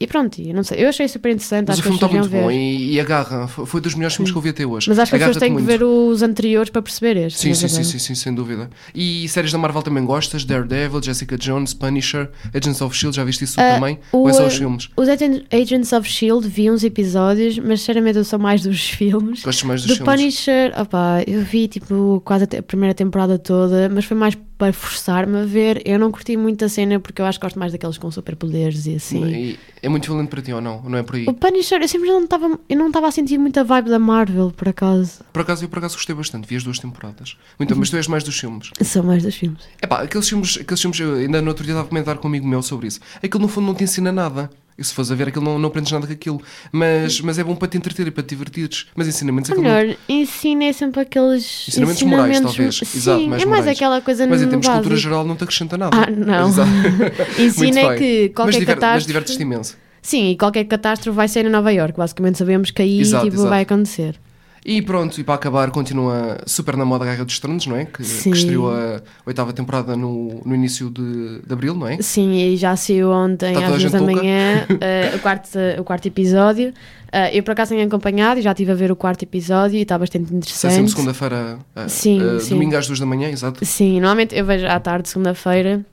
E 0.00 0.06
pronto, 0.06 0.38
e 0.40 0.52
não 0.52 0.64
sei, 0.64 0.82
eu 0.84 0.88
achei 0.88 1.06
super 1.06 1.30
interessante, 1.30 1.68
Mas 1.68 1.78
acho 1.78 1.88
o 1.88 1.92
que 1.92 1.96
filme 1.96 1.96
está 1.96 2.08
muito 2.08 2.24
deviam 2.24 2.42
bom 2.42 2.48
ver. 2.48 2.54
e, 2.56 2.94
e 2.94 3.00
agarra. 3.00 3.46
Foi 3.46 3.80
dos 3.80 3.94
melhores 3.94 4.16
filmes 4.16 4.32
que 4.32 4.36
eu 4.38 4.42
vi 4.42 4.48
até 4.48 4.66
hoje. 4.66 4.88
Mas 4.88 4.98
acho 4.98 5.10
que 5.10 5.16
as 5.16 5.20
pessoas 5.20 5.36
têm 5.36 5.48
que 5.50 5.62
muito. 5.62 5.66
ver 5.66 5.84
os 5.84 6.22
anteriores 6.22 6.70
para 6.70 6.82
perceber 6.82 7.16
este. 7.26 7.38
Sim, 7.38 7.48
na 7.50 7.54
sim, 7.54 7.68
sim, 7.68 7.84
sim, 7.84 7.98
sim, 8.00 8.14
sem 8.16 8.34
dúvida. 8.34 8.68
E 8.92 9.28
séries 9.28 9.52
da 9.52 9.58
Marvel 9.58 9.80
também 9.82 10.04
gostas? 10.04 10.44
Daredevil, 10.44 11.00
Jessica 11.02 11.38
Jones, 11.38 11.72
Punisher, 11.72 12.30
Agents 12.52 12.80
of 12.80 12.96
Shield, 12.96 13.14
já 13.16 13.22
viste 13.22 13.44
isso 13.44 13.60
Ah, 13.60 13.74
também? 13.74 13.98
o- 14.10 14.18
Ou 14.18 14.28
é 14.28 14.32
só 14.32 14.44
os 14.46 14.56
filmes? 14.56 14.88
Os 14.96 15.08
Agen- 15.08 15.44
Agents 15.52 15.92
of 15.92 16.08
Shield 16.08 16.48
vi 16.48 16.68
uns 16.68 16.82
episódios, 16.82 17.58
mas 17.58 17.80
sinceramente 17.80 18.18
eu 18.18 18.24
sou 18.24 18.38
mais 18.40 18.62
dos 18.62 18.80
filmes. 18.90 19.42
Gostas 19.44 19.62
mais 19.62 19.82
dos 19.82 19.90
Do 19.96 19.96
filmes? 20.04 20.20
Punisher, 20.20 20.72
opá, 20.80 21.22
eu 21.26 21.42
vi 21.42 21.68
tipo 21.68 22.20
quase 22.24 22.44
a 22.44 22.58
a 22.58 22.62
primeira 22.62 22.92
temporada 22.94 23.38
toda, 23.38 23.88
mas 23.88 24.04
foi 24.04 24.16
mais 24.16 24.36
para 24.62 24.72
forçar-me 24.72 25.38
a 25.40 25.44
ver. 25.44 25.82
Eu 25.84 25.98
não 25.98 26.12
curti 26.12 26.36
muito 26.36 26.64
a 26.64 26.68
cena 26.68 27.00
porque 27.00 27.20
eu 27.20 27.26
acho 27.26 27.36
que 27.36 27.44
gosto 27.44 27.58
mais 27.58 27.72
daqueles 27.72 27.98
com 27.98 28.08
superpoderes 28.12 28.86
e 28.86 28.94
assim. 28.94 29.24
E 29.26 29.58
é 29.82 29.88
muito 29.88 30.06
violento 30.06 30.30
para 30.30 30.40
ti 30.40 30.52
ou 30.52 30.60
não? 30.60 30.80
Não 30.82 30.96
é 30.96 31.02
por 31.02 31.16
aí? 31.16 31.24
O 31.26 31.32
Punisher, 31.32 31.82
eu 31.82 31.88
sempre 31.88 32.08
não 32.08 32.22
estava, 32.22 32.60
eu 32.68 32.76
não 32.76 32.86
estava 32.86 33.08
a 33.08 33.10
sentir 33.10 33.38
muita 33.38 33.64
vibe 33.64 33.90
da 33.90 33.98
Marvel, 33.98 34.52
por 34.56 34.68
acaso. 34.68 35.24
Por 35.32 35.42
acaso, 35.42 35.64
eu 35.64 35.68
por 35.68 35.78
acaso 35.78 35.96
gostei 35.96 36.14
bastante, 36.14 36.46
vi 36.46 36.54
as 36.54 36.62
duas 36.62 36.78
temporadas. 36.78 37.36
Muito, 37.58 37.74
mas 37.74 37.90
tu 37.90 37.96
és 37.96 38.06
mais 38.06 38.22
dos 38.22 38.38
filmes. 38.38 38.70
São 38.82 39.02
mais 39.02 39.24
dos 39.24 39.34
filmes. 39.34 39.64
Epá, 39.82 40.00
aqueles 40.00 40.28
filmes, 40.28 40.56
aqueles 40.60 40.80
filmes, 40.80 41.00
eu 41.00 41.14
ainda 41.16 41.42
no 41.42 41.48
outro 41.48 41.64
dia 41.64 41.72
estava 41.72 41.84
a 41.84 41.88
comentar 41.88 42.16
com 42.18 42.28
um 42.28 42.30
amigo 42.30 42.46
meu 42.46 42.62
sobre 42.62 42.86
isso. 42.86 43.00
Aquilo 43.20 43.42
no 43.42 43.48
fundo 43.48 43.66
não 43.66 43.74
te 43.74 43.82
ensina 43.82 44.12
nada. 44.12 44.48
E 44.78 44.82
se 44.84 44.94
fores 44.94 45.10
a 45.10 45.14
ver 45.14 45.28
aquilo 45.28 45.44
não, 45.44 45.58
não 45.58 45.68
aprendes 45.68 45.92
nada 45.92 46.06
com 46.06 46.12
aquilo. 46.12 46.40
Mas, 46.72 47.20
mas 47.20 47.38
é 47.38 47.44
bom 47.44 47.54
para 47.54 47.68
te 47.68 47.76
entreter 47.76 48.06
e 48.06 48.10
para 48.10 48.22
te 48.22 48.30
divertires. 48.30 48.86
Mas 48.96 49.06
ensinamentos 49.06 49.50
Ou 49.50 49.56
aquilo 49.56 49.68
não- 49.72 49.80
melhor, 49.80 49.96
ensina 50.08 50.64
é 50.64 50.72
sempre 50.72 51.00
aqueles 51.00 51.68
Ensinamentos 51.68 52.02
morais, 52.02 52.40
talvez. 52.40 52.76
Sim, 52.76 52.98
Exato, 52.98 53.28
mais 53.28 53.42
é 53.42 53.46
mais 53.46 53.60
morais. 53.60 53.76
aquela 53.76 54.00
coisa 54.00 54.26
Mas 54.26 54.42
em 54.42 54.48
termos 54.48 54.66
de 54.66 54.72
cultura 54.72 54.96
geral 54.96 55.24
não 55.26 55.36
te 55.36 55.44
acrescenta 55.44 55.76
nada. 55.78 55.96
Ah, 55.96 56.10
não. 56.10 56.48
Ensina 57.38 57.80
é 57.80 57.96
que 57.98 58.28
qualquer 58.30 58.52
mas, 58.52 58.54
diver- 58.60 58.66
mas 58.66 58.74
catástrofe- 58.80 59.06
divertes-te 59.06 59.42
imenso. 59.42 59.76
Sim, 60.00 60.30
e 60.30 60.36
qualquer 60.36 60.64
catástrofe 60.64 61.14
vai 61.16 61.28
ser 61.28 61.46
em 61.46 61.48
Nova 61.48 61.72
York. 61.72 61.96
Basicamente 61.96 62.38
sabemos 62.38 62.70
que 62.70 62.82
aí 62.82 63.00
Exato, 63.00 63.24
tipo, 63.24 63.36
exato. 63.36 63.50
vai 63.50 63.62
acontecer. 63.62 64.18
E 64.64 64.80
pronto, 64.80 65.20
e 65.20 65.24
para 65.24 65.34
acabar, 65.34 65.70
continua 65.72 66.38
super 66.46 66.76
na 66.76 66.84
moda 66.84 67.04
a 67.04 67.08
Guerra 67.08 67.24
dos 67.24 67.38
Tronos, 67.40 67.66
não 67.66 67.76
é? 67.76 67.84
Que, 67.84 68.02
que 68.04 68.28
estreou 68.30 68.72
a 68.72 69.00
oitava 69.26 69.52
temporada 69.52 69.96
no, 69.96 70.40
no 70.44 70.54
início 70.54 70.88
de, 70.88 71.40
de 71.44 71.52
abril, 71.52 71.74
não 71.74 71.88
é? 71.88 72.00
Sim, 72.00 72.32
e 72.34 72.56
já 72.56 72.76
saiu 72.76 73.10
ontem 73.10 73.54
Está 73.54 73.66
às 73.66 73.78
10 73.78 73.90
da 73.92 74.00
manhã 74.00 74.66
eh, 74.80 75.12
o, 75.16 75.18
quarto, 75.18 75.48
o 75.80 75.84
quarto 75.84 76.06
episódio. 76.06 76.72
Eh, 77.10 77.38
eu 77.38 77.42
por 77.42 77.50
acaso 77.50 77.70
tenho 77.70 77.84
acompanhado 77.84 78.38
e 78.38 78.42
já 78.42 78.52
estive 78.52 78.70
a 78.70 78.74
ver 78.76 78.92
o 78.92 78.96
quarto 78.96 79.24
episódio 79.24 79.76
e 79.78 79.82
está 79.82 79.98
bastante 79.98 80.28
Sai 80.28 80.36
interessante. 80.36 80.74
sempre 80.74 80.90
segunda-feira, 80.90 81.58
ah, 81.74 81.88
Sim, 81.88 82.20
sim. 82.38 82.50
domingo 82.50 82.76
às 82.76 82.86
duas 82.86 83.00
da 83.00 83.06
manhã, 83.06 83.30
exato. 83.30 83.64
Sim, 83.64 83.94
normalmente 83.94 84.36
eu 84.36 84.44
vejo 84.44 84.66
à 84.66 84.78
tarde, 84.78 85.08
segunda-feira. 85.08 85.84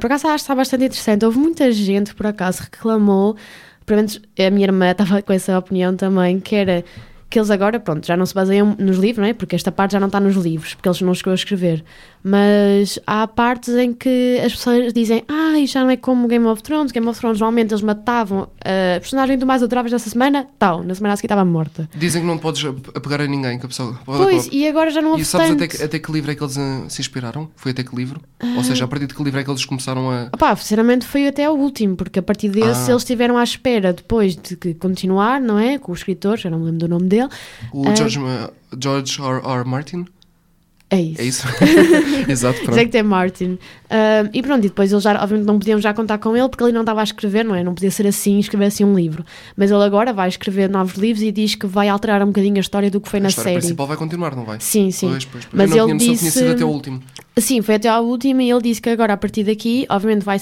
Por 0.00 0.06
acaso 0.06 0.28
acho 0.28 0.36
que 0.36 0.42
está 0.42 0.54
bastante 0.54 0.84
interessante. 0.84 1.24
Houve 1.24 1.38
muita 1.38 1.72
gente, 1.72 2.14
por 2.14 2.26
acaso, 2.26 2.62
reclamou, 2.62 3.36
pelo 3.84 3.96
menos 3.96 4.20
a 4.38 4.50
minha 4.50 4.66
irmã 4.66 4.90
estava 4.90 5.20
com 5.22 5.32
essa 5.32 5.58
opinião 5.58 5.96
também, 5.96 6.38
que 6.38 6.54
era 6.54 6.84
que 7.28 7.38
eles 7.38 7.50
agora, 7.50 7.80
pronto, 7.80 8.06
já 8.06 8.16
não 8.16 8.24
se 8.24 8.34
baseiam 8.34 8.76
nos 8.78 8.98
livros, 8.98 9.18
não 9.22 9.28
é? 9.28 9.34
Porque 9.34 9.56
esta 9.56 9.72
parte 9.72 9.92
já 9.92 10.00
não 10.00 10.06
está 10.06 10.20
nos 10.20 10.36
livros, 10.36 10.74
porque 10.74 10.88
eles 10.88 11.00
não 11.00 11.14
chegou 11.14 11.32
a 11.32 11.34
escrever. 11.34 11.84
Mas 12.28 12.98
há 13.06 13.24
partes 13.28 13.74
em 13.76 13.92
que 13.92 14.40
as 14.44 14.52
pessoas 14.52 14.92
dizem, 14.92 15.22
ah, 15.28 15.56
isto 15.60 15.74
já 15.74 15.82
não 15.82 15.90
é 15.90 15.96
como 15.96 16.26
Game 16.26 16.44
of 16.46 16.60
Thrones. 16.60 16.90
Game 16.90 17.06
of 17.06 17.18
Thrones, 17.20 17.38
normalmente 17.38 17.70
eles 17.72 17.82
matavam 17.82 18.48
a 18.60 18.98
personagem 19.00 19.38
do 19.38 19.46
mais 19.46 19.62
adoráveis 19.62 19.92
dessa 19.92 20.10
semana, 20.10 20.44
tal, 20.58 20.82
na 20.82 20.92
semana 20.94 21.14
a 21.14 21.16
seguir 21.16 21.26
estava 21.26 21.44
morta. 21.44 21.88
Dizem 21.94 22.22
que 22.22 22.26
não 22.26 22.36
podes 22.36 22.64
ap- 22.64 22.96
apegar 22.96 23.20
a 23.20 23.26
ninguém, 23.28 23.58
que 23.60 23.66
a 23.66 23.68
pessoa 23.68 23.96
pode 24.04 24.22
Pois, 24.24 24.48
e 24.50 24.66
agora 24.66 24.90
já 24.90 25.00
não 25.00 25.10
E 25.10 25.12
houve 25.12 25.24
sabes 25.24 25.48
tanto. 25.50 25.62
até 25.62 25.76
que, 25.76 25.82
até 25.84 25.98
que 26.00 26.10
livro 26.10 26.30
é 26.32 26.34
que 26.34 26.42
eles 26.42 26.58
ah, 26.58 26.84
se 26.88 27.00
inspiraram? 27.00 27.48
Foi 27.54 27.70
até 27.70 27.84
que 27.84 27.94
livro? 27.94 28.20
Ou 28.56 28.64
seja, 28.64 28.84
a 28.84 28.88
partir 28.88 29.06
de 29.06 29.14
que 29.14 29.22
livro 29.22 29.38
é 29.38 29.44
que 29.44 29.50
eles 29.50 29.64
começaram 29.64 30.10
a. 30.10 30.24
Opá, 30.34 30.56
sinceramente 30.56 31.06
foi 31.06 31.28
até 31.28 31.44
ao 31.44 31.56
último, 31.56 31.94
porque 31.94 32.18
a 32.18 32.22
partir 32.22 32.48
desse 32.48 32.90
Ah. 32.90 32.92
eles 32.92 33.02
estiveram 33.02 33.38
à 33.38 33.44
espera 33.44 33.92
depois 33.92 34.34
de 34.36 34.56
que 34.56 34.74
continuar, 34.74 35.40
não 35.40 35.58
é? 35.58 35.78
Com 35.78 35.92
o 35.92 35.94
escritor, 35.94 36.36
já 36.38 36.50
não 36.50 36.58
me 36.58 36.64
lembro 36.64 36.80
do 36.80 36.88
nome 36.88 37.06
dele. 37.06 37.28
O 37.72 37.86
Ah. 37.88 37.94
George, 37.94 38.18
George 38.78 39.20
R. 39.22 39.40
R. 39.46 39.64
Martin? 39.64 40.06
É 40.88 41.00
isso. 41.00 41.20
É 41.20 41.24
isso? 41.24 41.46
Exato, 42.30 42.60
pronto. 42.60 42.72
Executive 42.72 43.02
Martin. 43.02 43.58
E 44.32 44.40
pronto, 44.42 44.64
e 44.64 44.68
depois 44.68 44.92
eles 44.92 45.02
já, 45.02 45.20
obviamente, 45.20 45.46
não 45.46 45.58
podiam 45.58 45.80
já 45.80 45.92
contar 45.92 46.18
com 46.18 46.36
ele 46.36 46.48
porque 46.48 46.62
ele 46.62 46.72
não 46.72 46.82
estava 46.82 47.00
a 47.00 47.04
escrever, 47.04 47.44
não 47.44 47.54
é? 47.56 47.64
Não 47.64 47.74
podia 47.74 47.90
ser 47.90 48.06
assim, 48.06 48.38
escrever 48.38 48.66
assim 48.66 48.84
um 48.84 48.94
livro. 48.94 49.24
Mas 49.56 49.70
ele 49.72 49.82
agora 49.82 50.12
vai 50.12 50.28
escrever 50.28 50.68
novos 50.70 50.94
livros 50.94 51.22
e 51.24 51.32
diz 51.32 51.56
que 51.56 51.66
vai 51.66 51.88
alterar 51.88 52.22
um 52.22 52.26
bocadinho 52.26 52.56
a 52.56 52.60
história 52.60 52.88
do 52.90 53.00
que 53.00 53.08
foi 53.08 53.18
A 53.18 53.22
na 53.24 53.30
série. 53.30 53.58
principal 53.58 53.86
vai 53.88 53.96
continuar, 53.96 54.36
não 54.36 54.44
vai? 54.44 54.58
Sim, 54.60 54.92
sim. 54.92 55.08
Pois, 55.08 55.24
pois, 55.24 55.44
pois. 55.46 55.54
Mas 55.54 55.70
ele 55.76 55.80
tinha 55.86 55.92
que 55.96 56.04
tinha 56.04 56.12
disse- 56.14 56.30
sido 56.38 56.50
até 56.52 56.64
o 56.64 56.68
último. 56.68 57.02
Sim, 57.38 57.60
foi 57.62 57.74
até 57.74 57.88
à 57.88 57.98
última 57.98 58.42
e 58.44 58.50
ele 58.50 58.62
disse 58.62 58.80
que 58.80 58.88
agora, 58.88 59.12
a 59.12 59.16
partir 59.16 59.42
daqui, 59.44 59.86
obviamente, 59.90 60.22
vai 60.22 60.40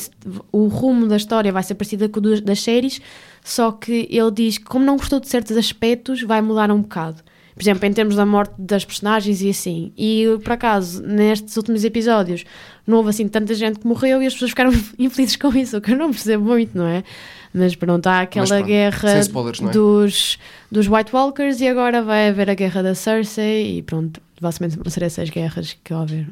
o 0.53 0.67
rumo 0.69 1.07
da 1.09 1.17
história 1.17 1.51
vai 1.51 1.63
ser 1.63 1.75
parecido 1.75 2.09
com 2.09 2.21
o 2.21 2.41
das 2.43 2.61
séries, 2.61 3.01
só 3.43 3.73
que 3.73 4.07
ele 4.11 4.31
diz 4.31 4.59
que, 4.59 4.65
como 4.65 4.85
não 4.85 4.97
gostou 4.97 5.19
de 5.21 5.29
certos 5.29 5.57
aspectos, 5.57 6.23
vai 6.23 6.41
mudar 6.43 6.71
um 6.71 6.83
bocado. 6.83 7.17
Por 7.55 7.63
exemplo, 7.63 7.87
em 7.87 7.93
termos 7.93 8.17
da 8.17 8.27
morte 8.27 8.53
das 8.59 8.85
personagens 8.85 9.41
e 9.41 9.51
assim. 9.51 9.93
E, 9.97 10.27
por 10.43 10.53
acaso, 10.53 11.03
nestes 11.03 11.57
últimos 11.57 11.85
episódios, 11.85 12.45
não 12.87 12.97
houve 12.97 13.11
assim 13.11 13.29
tanta 13.29 13.55
gente 13.55 13.79
que 13.79 13.87
morreu 13.87 14.21
e 14.23 14.27
as 14.27 14.33
pessoas 14.33 14.51
ficaram 14.51 14.73
infelizes 14.99 15.37
com 15.37 15.55
isso, 15.55 15.77
o 15.77 15.81
que 15.81 15.93
eu 15.93 15.97
não 15.97 16.11
percebo 16.11 16.45
muito, 16.45 16.77
não 16.77 16.87
é? 16.87 17.05
Mas 17.53 17.77
pronto, 17.77 18.07
há 18.09 18.23
aquela 18.23 18.47
pronto, 18.47 18.67
guerra 18.67 19.21
spoilers, 19.21 19.63
é? 19.63 19.71
dos, 19.71 20.39
dos 20.71 20.89
White 20.89 21.15
Walkers 21.15 21.61
e 21.61 21.69
agora 21.69 22.03
vai 22.03 22.29
haver 22.29 22.51
a 22.51 22.55
guerra 22.55 22.83
da 22.83 22.95
Cersei 22.97 23.79
e 23.79 23.83
pronto, 23.83 24.21
basicamente 24.41 24.77
vão 24.77 24.91
ser 24.91 25.05
essas 25.05 25.31
guerras 25.31 25.77
que 25.85 25.95
houver. 25.95 26.27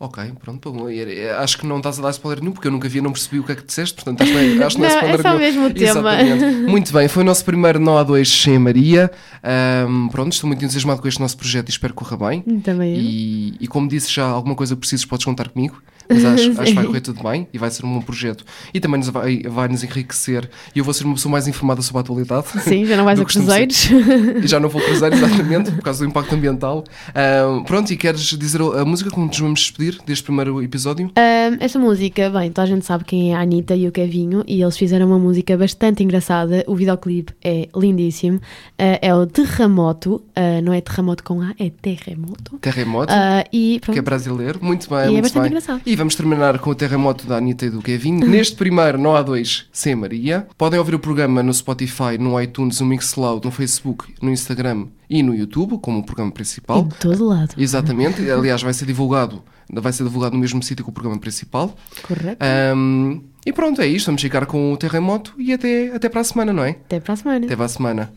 Ok, 0.00 0.22
pronto. 0.40 0.70
bom, 0.72 0.88
é- 0.88 0.96
é- 1.24 1.30
Acho 1.38 1.58
que 1.58 1.66
não 1.66 1.78
estás 1.78 1.98
a 1.98 2.02
dar 2.02 2.10
spoiler 2.10 2.40
nenhum, 2.40 2.52
porque 2.52 2.68
eu 2.68 2.72
nunca 2.72 2.88
vi, 2.88 3.00
não 3.00 3.10
percebi 3.10 3.40
o 3.40 3.44
que 3.44 3.50
é 3.52 3.54
que 3.56 3.64
disseste, 3.64 3.94
portanto 3.96 4.22
acho 4.22 4.30
que 4.30 4.36
não 4.38 4.62
é, 4.62 4.64
acho 4.66 4.76
que 4.76 4.82
não 4.82 4.88
é 4.88 4.90
Não, 4.92 4.96
é 4.96 5.00
spoiler 5.00 5.22
só 5.22 5.28
nenhum. 5.28 5.38
mesmo 5.40 5.66
o 5.66 5.74
tema. 5.74 6.20
Exatamente. 6.22 6.70
Muito 6.70 6.92
bem, 6.92 7.08
foi 7.08 7.22
o 7.22 7.26
nosso 7.26 7.44
primeiro 7.44 7.80
Nó 7.80 7.98
A2 8.04 8.24
sem 8.42 8.58
Maria. 8.60 9.10
Ahm, 9.42 10.08
pronto, 10.08 10.32
estou 10.32 10.46
muito 10.46 10.64
entusiasmado 10.64 11.02
com 11.02 11.08
este 11.08 11.20
nosso 11.20 11.36
projeto 11.36 11.68
e 11.68 11.70
espero 11.70 11.92
que 11.94 11.98
corra 12.04 12.28
bem. 12.28 12.42
Também 12.60 12.94
eu. 12.96 13.02
E, 13.02 13.54
e 13.60 13.66
como 13.66 13.88
disse 13.88 14.08
já, 14.12 14.24
alguma 14.26 14.54
coisa 14.54 14.74
que 14.76 14.80
precises 14.80 15.04
podes 15.04 15.24
contar 15.24 15.48
comigo. 15.48 15.82
Mas 16.08 16.24
acho, 16.24 16.50
acho 16.60 16.64
que 16.70 16.72
vai 16.74 16.84
correr 16.86 17.00
tudo 17.00 17.22
bem 17.22 17.48
e 17.52 17.58
vai 17.58 17.70
ser 17.70 17.84
um 17.84 17.94
bom 17.94 18.00
projeto. 18.02 18.44
E 18.72 18.80
também 18.80 18.98
nos 18.98 19.08
vai, 19.08 19.42
vai 19.42 19.68
nos 19.68 19.82
enriquecer. 19.84 20.48
E 20.74 20.78
eu 20.78 20.84
vou 20.84 20.94
ser 20.94 21.04
uma 21.04 21.14
pessoa 21.14 21.32
mais 21.32 21.46
informada 21.48 21.82
sobre 21.82 21.98
a 21.98 22.00
atualidade. 22.00 22.46
Sim, 22.62 22.84
já 22.86 22.96
não 22.96 23.04
vais 23.04 23.20
a 23.20 23.24
que 23.24 23.32
cruzeiros. 23.32 23.88
E 24.42 24.46
já 24.46 24.58
não 24.60 24.68
vou 24.68 24.80
cruzar 24.80 25.12
exatamente 25.12 25.70
por 25.72 25.82
causa 25.82 26.04
do 26.04 26.08
impacto 26.10 26.34
ambiental. 26.34 26.84
Ahm, 27.14 27.64
pronto, 27.64 27.92
e 27.92 27.96
queres 27.96 28.20
dizer 28.22 28.60
a 28.62 28.84
música 28.84 29.10
como 29.10 29.26
nos 29.26 29.38
vamos 29.38 29.60
despedir 29.60 29.98
deste 30.06 30.24
primeiro 30.24 30.62
episódio? 30.62 31.10
Ahm, 31.16 31.56
esta 31.60 31.78
música, 31.78 32.30
bem, 32.30 32.50
toda 32.50 32.62
a 32.64 32.66
gente 32.66 32.84
sabe 32.84 33.04
quem 33.04 33.32
é 33.32 33.36
a 33.36 33.40
Anitta 33.40 33.74
e 33.76 33.86
o 33.88 33.92
Kevinho 33.92 34.42
e 34.46 34.62
eles 34.62 34.76
fizeram 34.76 35.06
uma 35.06 35.18
música 35.18 35.56
bastante 35.56 36.02
engraçada. 36.02 36.64
O 36.66 36.74
videoclipe 36.74 37.32
é 37.42 37.68
lindíssimo. 37.76 38.40
Ah, 38.78 38.98
é 39.02 39.14
o 39.14 39.26
Terremoto, 39.26 40.22
ah, 40.36 40.60
não 40.62 40.72
é 40.72 40.80
terremoto 40.80 41.22
com 41.24 41.40
A, 41.42 41.52
é 41.58 41.70
terremoto. 41.70 42.58
Terremoto, 42.60 43.12
Ah, 43.12 43.44
e 43.52 43.78
pronto. 43.80 43.94
que 43.94 43.98
é 43.98 44.02
brasileiro. 44.02 44.58
Muito 44.62 44.88
bem, 44.88 44.98
E 44.98 45.02
é 45.02 45.06
muito 45.10 45.22
bastante 45.22 45.42
bem. 45.42 45.48
engraçado. 45.50 45.80
E 45.84 45.96
vamos 45.98 46.14
terminar 46.14 46.58
com 46.60 46.70
o 46.70 46.74
terremoto 46.74 47.26
da 47.26 47.36
Anitta 47.36 47.66
e 47.66 47.70
do 47.70 47.82
Kevin. 47.82 48.12
Neste 48.24 48.56
primeiro, 48.56 48.96
não 48.96 49.16
há 49.16 49.22
dois, 49.22 49.66
sem 49.72 49.94
Maria. 49.94 50.46
Podem 50.56 50.78
ouvir 50.78 50.94
o 50.94 50.98
programa 50.98 51.42
no 51.42 51.52
Spotify, 51.52 52.16
no 52.18 52.40
iTunes, 52.40 52.80
no 52.80 52.86
Mixcloud, 52.86 53.44
no 53.44 53.50
Facebook, 53.50 54.14
no 54.22 54.30
Instagram 54.30 54.86
e 55.10 55.22
no 55.22 55.34
YouTube, 55.34 55.78
como 55.78 55.98
o 55.98 56.04
programa 56.04 56.30
principal. 56.30 56.78
Em 56.78 56.88
todo 56.88 57.26
lado. 57.26 57.54
Exatamente. 57.58 58.22
Aliás, 58.30 58.62
vai 58.62 58.72
ser 58.72 58.86
divulgado, 58.86 59.42
vai 59.70 59.92
ser 59.92 60.04
divulgado 60.04 60.34
no 60.34 60.40
mesmo 60.40 60.62
sítio 60.62 60.84
que 60.84 60.90
o 60.90 60.94
programa 60.94 61.18
principal. 61.18 61.76
Correto. 62.02 62.38
Ahm, 62.40 63.20
e 63.44 63.52
pronto, 63.52 63.82
é 63.82 63.86
isto. 63.86 64.06
Vamos 64.06 64.22
ficar 64.22 64.46
com 64.46 64.72
o 64.72 64.76
terremoto 64.76 65.34
e 65.36 65.52
até, 65.52 65.88
até 65.94 66.08
para 66.08 66.20
a 66.20 66.24
semana, 66.24 66.52
não 66.52 66.62
é? 66.62 66.70
Até 66.70 67.00
para 67.00 67.14
a 67.14 67.16
semana. 67.16 67.46
Até 67.46 67.56
para 67.56 67.64
a 67.64 67.68
semana. 67.68 68.12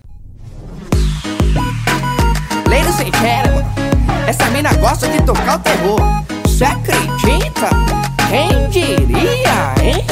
Ladies 2.67 2.99
and 2.99 3.11
gentlemen, 3.19 3.65
essa 4.27 4.49
mina 4.51 4.73
gosta 4.75 5.07
de 5.09 5.21
tocar 5.25 5.57
o 5.57 5.59
terror. 5.59 6.30
Você 6.61 6.65
acredita? 6.65 7.69
Quem 8.29 8.69
diria, 8.69 9.73
hein? 9.81 10.05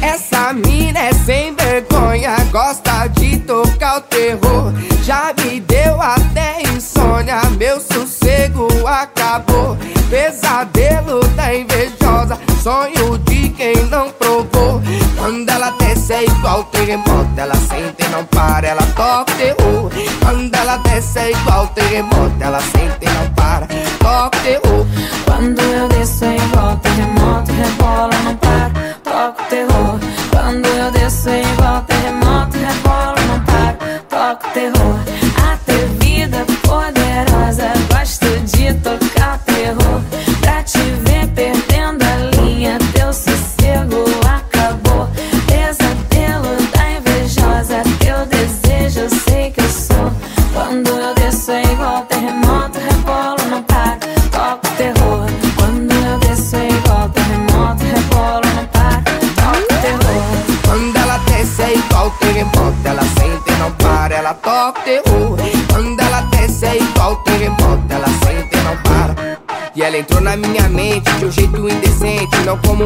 Essa 0.00 0.54
mina 0.54 0.98
é 0.98 1.12
sem 1.12 1.54
vergonha, 1.54 2.34
gosta 2.50 3.06
de 3.08 3.38
tocar 3.40 3.98
o 3.98 4.00
terror. 4.00 4.72
Já 5.02 5.34
me 5.38 5.60
deu 5.60 6.00
até 6.00 6.62
insônia, 6.74 7.42
meu 7.58 7.78
sossego 7.78 8.68
acabou. 8.86 9.76
Pesadelo 10.08 11.20
da 11.36 11.54
invejosa, 11.54 12.38
sonho 12.62 13.18
de 13.18 13.50
quem 13.50 13.76
não 13.90 14.08
provou. 14.12 14.80
Quando 15.18 15.46
ela 15.50 15.72
desce 16.06 16.12
é 16.12 16.24
igual 16.24 16.62
terremoto, 16.64 17.28
ela 17.36 17.54
sente 17.56 18.04
e 18.04 18.08
não 18.10 18.24
para, 18.26 18.66
ela 18.66 18.82
toca 18.94 19.32
o. 19.64 19.90
Quando 20.24 20.54
ela 20.54 20.76
desce 20.78 21.18
é 21.18 21.32
igual 21.32 21.66
terremoto, 21.68 22.36
ela 22.40 22.60
sente 22.60 22.98
e 23.02 23.08
não 23.08 23.28
para, 23.34 23.66
toca 23.98 24.38
o 24.68 25.15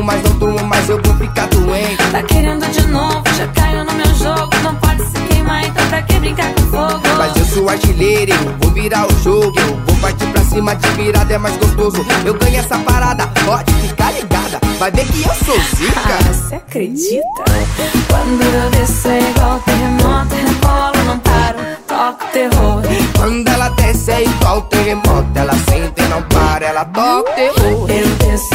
Mais, 0.03 0.23
não 0.23 0.33
durmo 0.39 0.65
mais, 0.67 0.89
eu 0.89 1.01
vou 1.03 1.15
ficar 1.17 1.47
doente. 1.49 1.97
Tá 2.11 2.23
querendo 2.23 2.67
de 2.71 2.87
novo, 2.89 3.23
já 3.37 3.47
caiu 3.49 3.85
no 3.85 3.93
meu 3.93 4.15
jogo. 4.15 4.51
Não 4.63 4.75
pode 4.77 5.03
se 5.05 5.13
queimar, 5.29 5.65
então 5.65 5.87
pra 5.89 6.03
que 6.03 6.15
brincar 6.19 6.53
com 6.55 6.63
fogo? 6.63 7.01
Mas 7.19 7.37
eu 7.37 7.45
sou 7.45 7.69
artilheiro, 7.69 8.33
eu 8.33 8.55
vou 8.61 8.71
virar 8.71 9.07
o 9.07 9.23
jogo. 9.23 9.53
Eu 9.61 9.77
vou 9.87 9.97
partir 10.01 10.27
pra 10.29 10.43
cima, 10.45 10.75
de 10.75 10.89
virada 10.91 11.35
é 11.35 11.39
mais 11.39 11.57
gostoso. 11.57 12.05
Eu 12.25 12.35
ganho 12.35 12.59
essa 12.59 12.79
parada, 12.79 13.27
pode 13.45 13.73
ficar 13.75 14.13
ligada. 14.13 14.59
Vai 14.79 14.91
ver 14.91 15.05
que 15.07 15.23
eu 15.23 15.35
sou 15.45 15.57
Ah, 15.57 15.77
zica. 15.77 16.33
você 16.33 16.55
acredita? 16.55 17.45
Quando 18.09 18.43
eu 18.43 18.71
desço 18.71 19.09
é 19.09 19.31
igual 19.31 19.61
terremoto, 19.61 20.35
rebola, 20.35 21.05
não 21.07 21.19
paro, 21.19 21.59
toca 21.87 22.25
o 22.25 22.29
terror. 22.29 22.83
Quando 23.19 23.49
ela 23.49 23.69
desce 23.71 24.11
é 24.13 24.23
igual 24.25 24.63
terremoto, 24.63 25.27
ela 25.35 25.53
sente 25.53 25.93
e 26.03 26.09
não 26.09 26.23
para, 26.23 26.65
ela 26.67 26.85
toca 26.87 27.31
terror. 27.33 27.91
Eu 27.91 28.09
desço, 28.17 28.55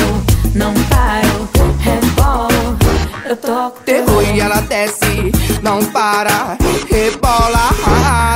e 4.35 4.41
ela 4.41 4.59
desce, 4.63 5.31
não 5.61 5.79
para, 5.85 6.57
rebola, 6.91 7.69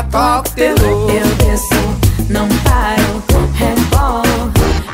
toca 0.09 0.49
o 0.49 0.53
terror. 0.53 1.11
Eu 1.11 1.35
desço, 1.35 2.29
não 2.29 2.47
paro, 2.47 3.23
rebolo, 3.53 4.51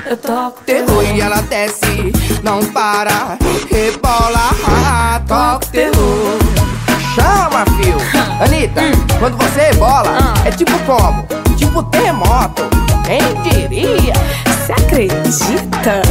eu 0.09 0.17
toco 0.17 0.63
Terror 0.65 1.03
e 1.03 1.21
ela 1.21 1.41
desce, 1.43 2.11
não 2.41 2.59
para, 2.65 3.37
rebola, 3.69 4.49
toca 5.27 5.67
o 5.67 5.69
terror. 5.69 6.39
Chama, 7.13 7.63
fio. 7.77 7.97
Anitta, 8.43 8.81
quando 9.19 9.37
você 9.37 9.61
rebola, 9.61 10.17
é 10.43 10.49
tipo 10.49 10.77
como? 10.85 11.23
Tipo 11.55 11.83
terremoto. 11.83 12.63
Quem 13.05 13.19
diria? 13.43 14.13
Você 14.47 14.71
acredita? 14.71 16.01